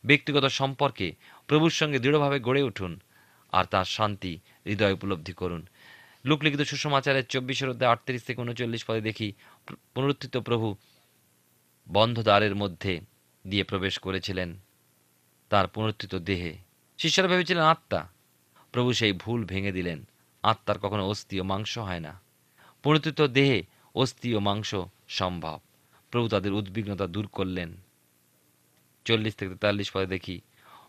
ব্যক্তিগত 0.06 0.44
সম্পর্কে 0.44 1.14
প্রভুর 1.46 1.70
সঙ্গে 1.70 1.98
দৃঢ়ভাবে 1.98 2.40
গড়ে 2.40 2.62
উঠুন 2.62 3.00
আর 3.52 3.64
তার 3.64 3.84
শান্তি, 3.84 4.38
হৃদয় 4.66 4.92
উপলব্ধি 4.92 5.32
করুন। 5.32 5.66
লোকলিখিত 6.24 6.60
সুষমাচারের 6.60 7.26
চব্বিশের 7.26 7.68
অধ্যায় 7.68 7.90
আটত্রিশ 7.90 8.24
থেকে 8.24 8.40
উনচল্লিশ 8.40 8.84
পদে 8.84 9.00
দেখি, 9.00 9.32
পুনরুত্থিত 9.94 10.36
প্রভু 10.36 10.76
বন্ধ 11.92 12.22
দ্বারের 12.22 12.54
মধ্যে 12.54 13.00
দিয়ে 13.46 13.64
প্রবেশ 13.64 13.98
করেছিলেন 13.98 14.58
তার 15.48 15.68
পুনরুত্থিত 15.68 16.14
দেহে। 16.14 16.54
শিষ্যরা 16.98 17.28
ভেবেছিলেন, 17.28 17.64
আত্মা। 17.64 18.08
প্রভু 18.72 18.92
সেই 18.92 19.12
ভুল 19.12 19.44
ভেঙে 19.44 19.72
দিলেন। 19.72 20.04
আত্মার 20.42 20.78
কখনো 20.78 21.08
অস্থি 21.08 21.40
ও 21.40 21.44
মাংস 21.44 21.78
হয় 21.78 22.00
না। 22.00 22.20
পুনরুত্থিত 22.82 23.22
দেহে 23.22 23.62
অস্থি 23.94 24.34
ও 24.34 24.40
মাংস 24.40 24.74
সম্ভব। 25.08 25.60
প্রভু 26.10 26.28
তাদের 26.28 26.52
উদ্বিগ্নতা 26.52 27.06
দূর 27.06 27.26
করলেন। 27.26 27.83
চল্লিশ 29.04 29.34
থেকে 29.36 29.50
তেতাল্লিশ 29.50 29.88
পদে 29.94 30.06
দেখি 30.06 30.40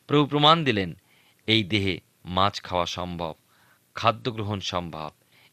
প্রভু 0.07 0.25
প্রমাণ 0.25 0.63
দিলেন, 0.63 0.89
এই 1.47 1.63
দেহে 1.63 1.99
মাছ 2.25 2.61
খাওয়া 2.61 2.85
সম্ভব, 2.85 3.33
খাদ্য 3.95 4.31
গ্রহণ 4.31 4.59
সম্ভব, 4.59 5.11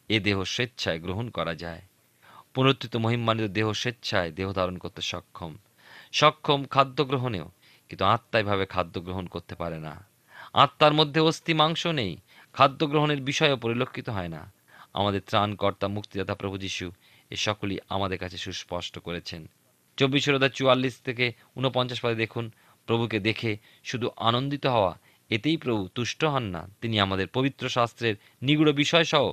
এ 0.09 0.21
দেহ 0.21 0.45
স্বেচ্ছায় 0.45 0.99
গ্রহণ 0.99 1.31
করা 1.31 1.55
যায়। 1.55 1.83
পুনরুত্থিত 2.55 2.97
মহিমান্বিত 2.97 3.51
দেহ 3.51 3.73
স্বেচ্ছায় 3.73 4.31
দেহ 4.33 4.53
ধারণ 4.53 4.77
করতে 4.79 5.03
সক্ষম। 5.03 5.53
সক্ষম 6.13 6.65
খাদ্য 6.65 7.05
গ্রহণেও, 7.05 7.47
কিন্তু 7.89 8.05
আত্মাইভাবে 8.05 8.67
খাদ্য 8.67 9.01
গ্রহণ 9.01 9.27
করতে 9.27 9.55
পারে 9.55 9.79
না। 9.79 9.95
আত্মার 10.55 10.93
মধ্যে 10.95 11.21
অস্থি 11.21 11.53
মাংস 11.55 11.87
নেই, 11.87 12.17
খাদ্য 12.55 12.87
গ্রহণের 12.87 13.21
বিষয়ও 13.21 13.57
পরিলক্ষিত 13.57 14.09
হয় 14.09 14.29
না। 14.29 14.53
আমাদের 14.95 15.21
ত্রাণকর্তা, 15.21 15.89
মুক্তিদাতা 15.89 16.35
প্রভু 16.35 16.57
যিশু 16.59 16.87
এ 17.31 17.37
সকলই 17.37 17.79
আমাদের 17.89 18.19
কাছে 18.19 18.37
সুস্পষ্ট 18.37 18.99
করেছেন। 18.99 19.43
চব্বিশ 19.99 20.25
রোদা 20.29 20.49
চুয়াল্লিশ 20.49 20.95
থেকে 21.07 21.27
উনপঞ্চাশ 21.59 21.99
পদে 22.05 22.17
দেখুন। 22.25 22.45
প্রভুকে 22.89 23.19
দেখে 23.29 23.53
শুধু 23.85 24.07
আনন্দিত 24.29 24.65
হওয়া, 24.67 24.93
এতেই 25.31 25.57
প্রভু 25.57 25.83
তুষ্ট 25.97 26.21
হন 26.25 26.45
না। 26.55 26.63
তিনি 26.81 26.97
আমাদের 27.01 27.27
পবিত্র 27.37 27.65
শাস্ত্রের 27.69 28.15
নিগুড় 28.43 28.73
বিষয় 28.73 29.07
সহ 29.13 29.25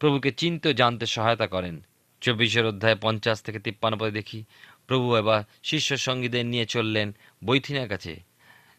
প্রভুকে 0.00 0.30
চিনতে 0.40 0.68
জানতে 0.74 1.04
সহায়তা 1.06 1.46
করেন। 1.46 1.76
চব্বিশের 2.22 2.64
অধ্যায় 2.66 2.98
পঞ্চাশ 3.04 3.38
থেকে 3.42 3.58
তিপ্পান্ন 3.58 3.94
পদে 3.98 4.10
দেখি, 4.10 4.40
প্রভু 4.88 5.06
এবার 5.16 5.40
শিষ্য 5.62 5.90
সঙ্গীদের 6.06 6.44
নিয়ে 6.46 6.66
চললেন 6.74 7.08
বৈথিনার 7.44 7.88
কাছে। 7.88 8.12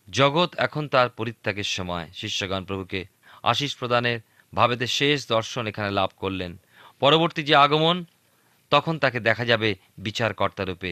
জগৎ 0.08 0.52
এখন 0.66 0.84
তার 0.94 1.08
পরিত্যাগের 1.10 1.70
সময়। 1.78 2.06
শিষ্যগণ 2.14 2.62
প্রভুকে 2.64 3.02
আশিস 3.44 3.72
প্রদানের 3.80 4.20
ভাবেতে 4.54 4.88
শেষ 4.98 5.18
দর্শন 5.28 5.64
এখানে 5.72 5.92
লাভ 6.00 6.10
করলেন। 6.18 6.52
পরবর্তী 7.00 7.42
যে 7.44 7.56
আগমন 7.66 7.98
তখন 8.72 9.00
তাকে 9.00 9.20
দেখা 9.20 9.46
যাবে 9.46 9.70
বিচারকর্তা 9.98 10.64
রূপে। 10.66 10.92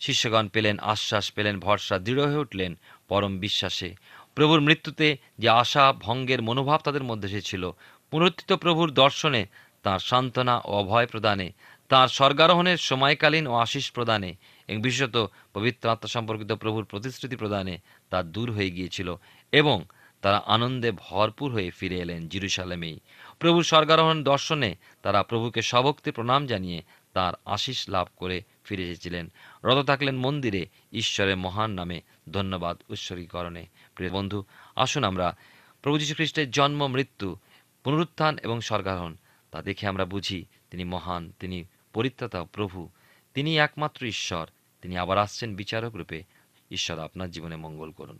শিষ্যগণ 0.00 0.46
পেলেন 0.48 0.76
আশ্বাস, 0.92 1.32
পেলেন 1.32 1.56
ভরসা, 1.60 1.98
দৃঢ় 1.98 2.22
হয়ে 2.26 2.42
উঠলেন 2.44 2.72
পরম 3.08 3.32
বিশ্বাসে। 3.38 3.90
প্রভুর 4.34 4.60
মৃত্যুতে 4.60 5.16
যে 5.38 5.48
আশা, 5.62 5.84
ভঙ্গের 5.92 6.42
মনোভাব 6.42 6.80
তাদের 6.80 7.04
মধ্যে 7.04 7.28
এসেছিল, 7.28 7.70
পুনরুত্থিত 8.10 8.50
প্রভুর 8.52 8.90
দর্শনে, 9.02 9.42
তার 9.82 9.98
সান্ত্বনা 9.98 10.54
ও 10.58 10.70
অভয় 10.72 11.06
প্রদানে, 11.06 11.52
তার 11.88 12.08
স্বর্গারোহণের 12.08 12.78
সময়কালীন 12.90 13.46
ও 13.46 13.54
আশিস 13.56 13.86
প্রদানে, 13.90 14.30
এবং 14.68 14.82
বিশেষত 14.82 15.16
পবিত্র 15.54 15.84
আত্মা 15.90 16.08
সম্পর্কিত 16.08 16.52
প্রভুর 16.52 16.84
প্রতিশ্রুতি 16.84 17.36
প্রদানে 17.36 17.74
তা 18.10 18.18
দূর 18.34 18.48
হয়ে 18.52 18.70
গিয়েছিল, 18.70 19.08
এবং 19.52 19.76
তারা 20.24 20.38
আনন্দে 20.38 20.92
ভরপুর 20.96 21.52
হয়ে 21.52 21.70
ফিরে 21.70 21.96
এলেন 21.98 22.28
জিরুসালেমেই। 22.28 23.00
প্রভুর 23.38 23.64
স্বর্গারোহণ 23.64 24.22
দর্শনে 24.22 24.74
তারা 25.02 25.22
প্রভুকে 25.22 25.62
সবক্তি 25.62 26.10
প্রণাম 26.10 26.46
জানিয়ে 26.46 26.82
তার 27.12 27.34
আশিস 27.44 27.88
লাভ 27.88 28.08
করে 28.16 28.42
ফিরে 28.64 28.90
এসেছিলেন। 28.90 29.32
রত 29.64 29.86
থাকলেন 29.86 30.16
মন্দিরে, 30.16 30.66
ঈশ্বরের 30.92 31.36
মহান 31.36 31.70
নামে 31.70 32.00
ধন্যবাদ 32.32 32.82
উৎসর্গীকরণে 32.88 33.66
প্রিয় 33.94 34.10
বন্ধু, 34.10 34.44
আসুন 34.76 35.04
আমরা 35.04 35.36
প্রভু 35.82 35.98
যীশু 35.98 36.14
খ্রিস্টের 36.14 36.50
জন্ম, 36.50 36.86
মৃত্যু, 36.86 37.36
পুনরুত্থান 37.84 38.38
এবং 38.42 38.60
স্বর্গারোহণ, 38.60 39.16
তা 39.50 39.62
দেখে 39.62 39.86
আমরা 39.86 40.04
বুঝি 40.04 40.44
তিনি 40.70 40.84
মহান, 40.84 41.32
তিনি 41.40 41.64
পরিত্রাতা 41.92 42.44
প্রভু 42.44 42.88
তিনি 43.34 43.58
একমাত্র 43.58 44.06
ঈশ্বর, 44.06 44.46
তিনি 44.82 44.96
আবার 44.96 45.18
আসছেন 45.18 45.56
বিচারক 45.56 45.94
রূপে। 45.94 46.22
ঈশ্বর 46.70 46.98
আপনার 46.98 47.30
জীবনে 47.30 47.56
মঙ্গল 47.56 47.90
করুন। 47.90 48.18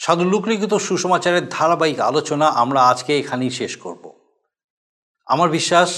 সাধু 0.00 0.24
লুকলিখিত 0.24 0.74
সুসমাচারের 0.74 1.48
ধারাবাহিক 1.50 2.00
আলোচনা 2.00 2.46
আমরা 2.62 2.80
আজকে 2.82 3.18
এখানেই 3.18 3.50
শেষ 3.50 3.76
করব। 3.76 4.04
আমার 5.26 5.48
বিশ্বাস, 5.48 5.90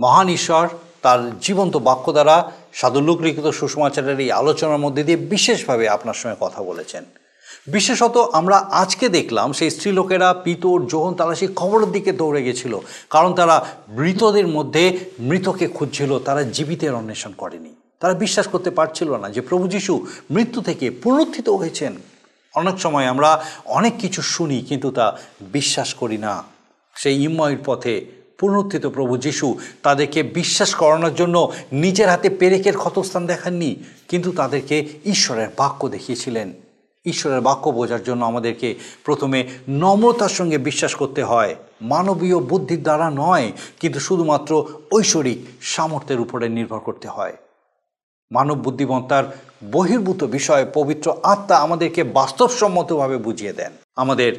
মহান 0.00 0.28
ঈশ্বর 0.28 0.68
তার 1.02 1.40
জীবন্ত 1.40 1.76
বাক্য 1.76 2.12
দ্বারা 2.12 2.52
সাধু 2.72 3.00
লুকলিখিত 3.00 3.46
সুসমাচারের 3.46 4.20
এই 4.20 4.30
আলোচনার 4.32 4.78
মধ্যে 4.78 5.04
দিয়ে 5.04 5.16
বিশেষভাবে 5.16 5.88
আপনার 5.88 6.14
সঙ্গে 6.14 6.36
কথা 6.40 6.62
বলেছেন। 6.62 7.04
বিশেষত 7.66 8.16
আমরা 8.32 8.56
আজকে 8.56 9.08
দেখলাম 9.08 9.52
সেই 9.52 9.70
স্ত্রীলোকেরা 9.70 10.34
পিতর 10.44 10.76
যোহন 10.86 11.14
তারা 11.14 11.34
সেই 11.34 11.50
খবরের 11.56 11.90
দিকে 11.92 12.12
দৌড়ে 12.12 12.42
গেছিল, 12.42 12.78
কারণ 13.10 13.34
তারা 13.34 13.66
মৃতদের 13.88 14.46
মধ্যে 14.46 14.84
মৃতকে 15.20 15.66
খুঁজছিল, 15.68 16.18
তারা 16.18 16.42
জীবিতের 16.42 16.94
অন্বেষণ 16.94 17.32
করেনি। 17.32 17.72
তারা 18.00 18.14
বিশ্বাস 18.14 18.46
করতে 18.48 18.70
পারছিল 18.70 19.10
না 19.16 19.28
যে 19.30 19.40
প্রভু 19.40 19.68
যিশু 19.68 20.06
মৃত্যু 20.30 20.60
থেকে 20.62 20.86
পুনরুত্থিত 21.02 21.48
হয়েছেন। 21.48 21.94
অনেক 22.56 22.80
সময় 22.80 23.06
আমরা 23.06 23.44
অনেক 23.64 23.94
কিছু 23.98 24.22
শুনি 24.22 24.62
কিন্তু 24.62 24.90
তা 24.90 25.18
বিশ্বাস 25.40 25.94
করি 25.94 26.18
না। 26.18 26.42
সেই 26.96 27.22
ইম্ময়ের 27.22 27.58
পথে 27.64 28.04
পুনরুত্থিত 28.38 28.86
প্রভু 28.86 29.16
যিশু 29.16 29.58
তাদেরকে 29.82 30.22
বিশ্বাস 30.22 30.74
করানোর 30.74 31.14
জন্য 31.14 31.52
নিজের 31.72 32.08
হাতে 32.08 32.30
পেরেকের 32.30 32.76
ক্ষতস্থান 32.76 33.26
দেখাননি, 33.26 33.76
কিন্তু 34.08 34.32
তাদেরকে 34.32 34.88
ঈশ্বরের 35.04 35.48
বাক্য 35.56 35.88
দেখিয়েছিলেন। 35.88 36.52
ঈশ্বরের 37.06 37.40
বাক্য 37.40 37.70
বোঝার 37.70 38.02
জন্য 38.02 38.24
আমাদেরকে 38.24 38.74
প্রথমে 39.04 39.48
নম্রতার 39.68 40.28
সঙ্গে 40.28 40.58
বিশ্বাস 40.58 40.94
করতে 40.94 41.22
হয়। 41.22 41.54
মানবীয় 41.82 42.38
বুদ্ধির 42.38 42.82
দ্বারা 42.82 43.10
নয়, 43.10 43.52
কিন্তু 43.80 44.00
শুধুমাত্র 44.00 44.66
ঐশ্বরিক 44.92 45.38
সামর্থ্যের 45.62 46.20
উপরে 46.20 46.48
নির্ভর 46.48 46.78
করতে 46.78 47.08
হয়। 47.08 47.36
মানব 48.32 48.56
বুদ্ধিমত্তার 48.64 49.24
বহির্ভূত 49.72 50.20
বিষয়ে 50.36 50.66
পবিত্র 50.74 51.06
আত্মা 51.32 51.56
আমাদেরকে 51.56 52.02
বাস্তবসম্মতভাবে 52.18 53.16
বুঝিয়ে 53.16 53.52
দেন। 53.52 53.72
আমাদের 53.96 54.32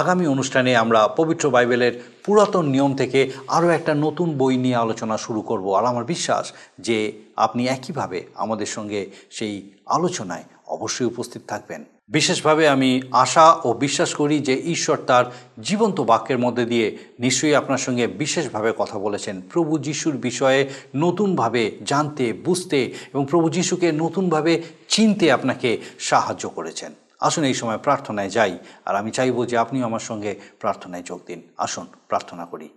আগামী 0.00 0.26
অনুষ্ঠানে 0.26 0.70
আমরা 0.76 1.00
পবিত্র 1.08 1.44
বাইবেলের 1.50 1.94
পুরাতন 2.24 2.64
নিয়ম 2.66 2.92
থেকে 2.94 3.20
আরও 3.48 3.68
একটা 3.68 3.92
নতুন 3.94 4.28
বই 4.38 4.56
নিয়ে 4.56 4.76
আলোচনা 4.76 5.16
শুরু 5.16 5.40
করব 5.42 5.66
আর 5.74 5.84
আমার 5.84 6.04
বিশ্বাস 6.04 6.44
যে 6.86 6.98
আপনি 7.36 7.62
একইভাবে 7.66 8.18
আমাদের 8.34 8.66
সঙ্গে 8.66 9.00
সেই 9.30 9.54
আলোচনায় 9.86 10.44
অবশ্যই 10.66 11.06
উপস্থিত 11.06 11.42
থাকবেন। 11.48 11.80
বিশেষভাবে 12.08 12.68
আমি 12.68 13.02
আশা 13.10 13.60
ও 13.64 13.72
বিশ্বাস 13.72 14.14
করি 14.14 14.38
যে 14.38 14.54
ঈশ্বর 14.54 14.96
তার 14.96 15.24
জীবন্ত 15.60 16.00
বাক্যের 16.00 16.38
মধ্যে 16.38 16.64
দিয়ে 16.64 16.98
নিশ্চয়ই 17.18 17.54
আপনার 17.54 17.78
সঙ্গে 17.78 18.06
বিশেষভাবে 18.06 18.72
কথা 18.78 18.98
বলেছেন। 18.98 19.40
প্রভু 19.52 19.78
যিশুর 19.78 20.16
বিষয়ে 20.16 20.68
নতুনভাবে 20.96 21.78
জানতে, 21.84 22.32
বুঝতে 22.32 22.84
এবং 22.84 23.26
প্রভু 23.30 23.48
যিশুকে 23.48 23.92
নতুনভাবে 23.92 24.62
চিনতে 24.88 25.32
আপনাকে 25.32 25.78
সাহায্য 25.98 26.48
করেছেন। 26.48 26.94
আসুন 27.20 27.44
এই 27.44 27.54
সময় 27.54 27.78
প্রার্থনায় 27.78 28.30
যাই 28.30 28.58
আর 28.84 28.96
আমি 28.96 29.10
চাইব 29.10 29.44
যে 29.44 29.58
আপনিও 29.58 29.84
আমার 29.84 30.00
সঙ্গে 30.00 30.40
প্রার্থনায় 30.60 31.02
যোগ 31.02 31.20
দিন। 31.26 31.42
আসুন, 31.56 31.86
প্রার্থনা 32.08 32.46
করি। 32.46 32.68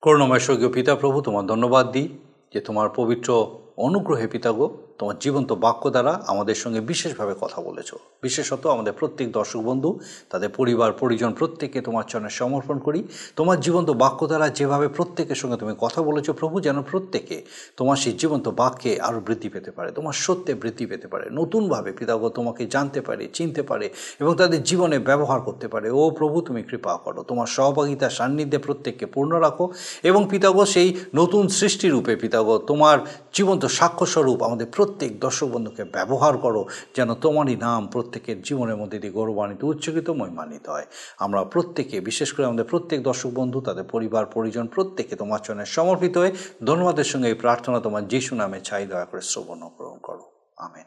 করুণাময় 0.00 0.38
স্বর্গীয় 0.38 0.68
পিতা, 0.68 0.94
প্রভু 0.94 1.20
তোমার 1.20 1.46
ধন্যবাদ 1.46 1.92
দিই 1.92 2.08
যে 2.54 2.60
তোমার 2.60 2.88
পবিত্র 2.96 3.58
অনুগ্রহে 3.76 4.26
পিতাগো 4.26 4.78
তোমার 4.98 5.16
জীবন্ত 5.18 5.52
বাক্য 5.52 5.90
দ্বারা 5.90 6.22
আমাদের 6.26 6.54
সঙ্গে 6.54 6.80
বিশেষভাবে 6.80 7.34
কথা 7.40 7.62
বলেছ। 7.62 7.90
বিশেষত 8.22 8.66
আমাদের 8.66 8.92
প্রত্যেক 8.92 9.32
দর্শক 9.32 9.60
বন্ধু, 9.60 9.98
তাদের 10.30 10.50
পরিবার, 10.56 10.92
পরিজন 10.92 11.32
প্রত্যেককে 11.32 11.80
তোমার 11.80 12.04
চরণে 12.08 12.30
সমর্পণ 12.30 12.78
করি। 12.78 13.00
তোমার 13.36 13.60
জীবন্ত 13.60 13.90
বাক্য 13.90 14.26
দ্বারা 14.26 14.48
যেভাবে 14.48 14.88
প্রত্যেকের 14.88 15.34
সঙ্গে 15.34 15.56
তুমি 15.56 15.74
কথা 15.80 16.02
বলেছ, 16.02 16.30
প্রভু 16.30 16.60
যেন 16.60 16.82
প্রত্যেকে 16.82 17.36
তোমার 17.76 17.96
সেই 17.96 18.12
জীবন্ত 18.12 18.48
বাক্যে 18.48 19.00
আরও 19.00 19.20
বৃদ্ধি 19.20 19.48
পেতে 19.48 19.70
পারে, 19.70 19.92
তোমার 19.92 20.12
সত্যে 20.12 20.54
বৃদ্ধি 20.54 20.86
পেতে 20.86 21.06
পারে, 21.08 21.26
নতুনভাবে 21.32 21.92
পিতাগো 21.92 22.28
তোমাকে 22.28 22.66
জানতে 22.66 23.00
পারে, 23.00 23.28
চিনতে 23.32 23.62
পারে 23.62 23.90
এবং 24.20 24.34
তাদের 24.34 24.62
জীবনে 24.62 24.98
ব্যবহার 24.98 25.40
করতে 25.40 25.68
পারে। 25.68 25.90
ও 25.90 26.10
প্রভু, 26.10 26.40
তুমি 26.40 26.62
কৃপা 26.62 26.92
করো, 27.04 27.22
তোমার 27.22 27.46
সহভাগিতা 27.46 28.10
সান্নিধ্যে 28.10 28.58
প্রত্যেককে 28.58 29.06
পূর্ণ 29.06 29.32
রাখো 29.36 29.72
এবং 30.02 30.26
পিতাগো 30.30 30.64
সেই 30.64 30.88
নতুন 31.14 31.48
সৃষ্টিরূপে 31.48 32.16
পিতাগো 32.16 32.58
তোমার 32.58 32.98
জীবন্ত 33.32 33.62
সাক্ষ্যস্বরূপ 33.78 34.42
আমাদের 34.42 34.66
প্রত্যেক 34.82 35.20
দর্শক 35.20 35.46
বন্ধুকে 35.46 35.84
ব্যবহার 35.84 36.38
করো 36.38 36.66
যেন 36.96 37.14
তোমারই 37.14 37.56
নাম 37.56 37.86
প্রত্যেকের 37.86 38.42
জীবনের 38.42 38.76
মধ্যে 38.76 38.98
দিয়ে 38.98 39.12
গৌরবান্বিত 39.12 39.64
উচ্চকিত 39.64 40.10
মহিমান্বিত 40.10 40.68
হয়। 40.68 40.86
আমরা 41.18 41.44
প্রত্যেকে, 41.44 42.00
বিশেষ 42.00 42.32
করে 42.32 42.46
আমাদের 42.46 42.64
প্রত্যেক 42.64 43.02
দর্শক 43.02 43.30
বন্ধু, 43.34 43.60
তাদের 43.60 43.84
পরিবার, 43.84 44.26
পরিজন, 44.26 44.66
প্রত্যেকে 44.66 45.16
তোমার 45.16 45.38
চরণে 45.38 45.66
সমর্পিত 45.66 46.18
হয়ে 46.18 46.32
ধন্যবাদের 46.66 47.04
সঙ্গে 47.04 47.28
এই 47.28 47.34
প্রার্থনা 47.34 47.80
তোমার 47.80 48.08
যিশু 48.08 48.34
নামে 48.34 48.60
চাই 48.60 48.86
দয়া 48.86 49.04
করে 49.04 49.20
শ্রবণ 49.20 49.60
গ্রহণ 49.60 49.98
করো। 49.98 50.30
আমেন। 50.56 50.84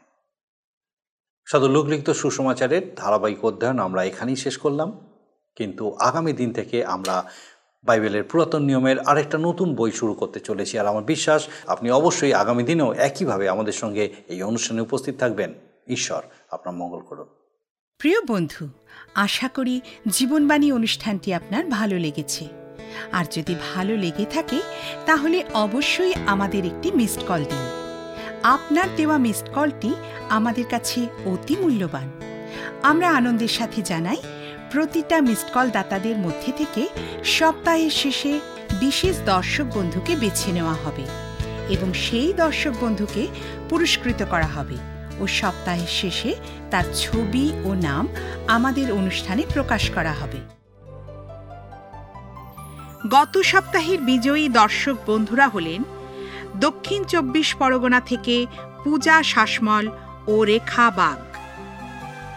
সাধু 1.46 1.68
লোকলিখিত 1.68 2.10
সুসমাচারের 2.10 2.94
ধারাবাহিক 2.96 3.44
অধ্যয়ন 3.44 3.78
আমরা 3.78 4.04
এখানেই 4.04 4.36
শেষ 4.36 4.58
করলাম। 4.58 5.00
কিন্তু 5.56 5.96
আগামী 5.98 6.32
দিন 6.32 6.52
থেকে 6.52 6.84
আমরা 6.84 7.24
বাইবেলের 7.86 8.24
পুরাতন 8.24 8.62
নিয়মের 8.62 8.98
আরেকটা 9.00 9.38
নতুন 9.38 9.74
বই 9.74 9.92
শুরু 9.92 10.14
করতে 10.14 10.40
চলেছি। 10.40 10.78
আর 10.78 10.86
আমার 10.86 11.04
বিশ্বাস, 11.04 11.48
আপনি 11.66 11.90
অবশ্যই 11.90 12.32
আগামী 12.32 12.62
দিনেও 12.62 12.92
একইভাবে 12.92 13.48
আমাদের 13.48 13.72
সঙ্গে 13.72 14.14
এই 14.28 14.42
অনুষ্ঠানে 14.42 14.80
উপস্থিত 14.80 15.14
থাকবেন। 15.18 15.54
ঈশ্বর 15.88 16.22
আপনার 16.50 16.74
মঙ্গল 16.74 17.00
করুন। 17.00 17.26
প্রিয় 17.98 18.20
বন্ধু, 18.26 18.68
আশা 19.14 19.48
করি 19.48 19.80
জীবনবাণী 20.08 20.72
অনুষ্ঠানটি 20.72 21.34
আপনার 21.34 21.66
ভালো 21.66 21.98
লেগেছে। 21.98 22.48
আর 23.12 23.24
যদি 23.32 23.54
ভালো 23.74 23.96
লেগে 23.96 24.24
থাকে, 24.24 24.60
তাহলে 25.06 25.44
অবশ্যই 25.54 26.12
আমাদের 26.26 26.64
একটি 26.64 26.92
মিসড 26.92 27.20
কল 27.28 27.44
দিন। 27.44 27.66
আপনার 28.42 28.86
দেওয়া 28.96 29.18
মিসড 29.18 29.48
কলটি 29.54 29.94
আমাদের 30.28 30.64
কাছে 30.70 31.06
অতি 31.24 31.56
মূল্যবান। 31.60 32.10
আমরা 32.82 33.10
আনন্দের 33.10 33.48
সাথে 33.48 33.82
জানাই 33.82 34.16
প্রতিটা 34.70 35.20
মিসড 35.20 35.52
কল 35.54 35.70
দাতাদের 35.70 36.16
মধ্যে 36.16 36.52
থেকে 36.52 36.88
সপ্তাহের 37.24 37.90
শেষে 37.90 38.40
বিশেষ 38.80 39.18
দর্শক 39.24 39.64
বন্ধুকে 39.64 40.16
বেছে 40.16 40.52
নেওয়া 40.52 40.72
হবে 40.72 41.02
এবং 41.68 41.92
সেই 41.92 42.32
দর্শক 42.32 42.72
বন্ধুকে 42.80 43.26
পুরস্কৃত 43.68 44.24
করা 44.30 44.46
হবে 44.46 44.76
ও 45.20 45.26
সপ্তাহের 45.26 45.86
শেষে 45.86 46.34
তার 46.70 46.84
ছবি 46.94 47.52
ও 47.64 47.74
নাম 47.74 48.08
আমাদের 48.46 48.92
অনুষ্ঠানে 48.92 49.42
প্রকাশ 49.54 49.90
করা 49.90 50.12
হবে। 50.12 50.40
গত 53.10 53.38
সপ্তাহের 53.38 54.00
বিজয়ী 54.00 54.48
দর্শক 54.48 54.96
বন্ধুরা 55.06 55.48
হলেন 55.48 55.82
দক্ষিণ 56.56 57.04
চব্বিশ 57.04 57.54
পরগনা 57.54 58.00
থেকে 58.00 58.46
পূজা 58.84 59.22
শাসমল 59.22 59.88
ও 60.26 60.44
রেখা 60.44 60.90
বাগ। 60.90 61.35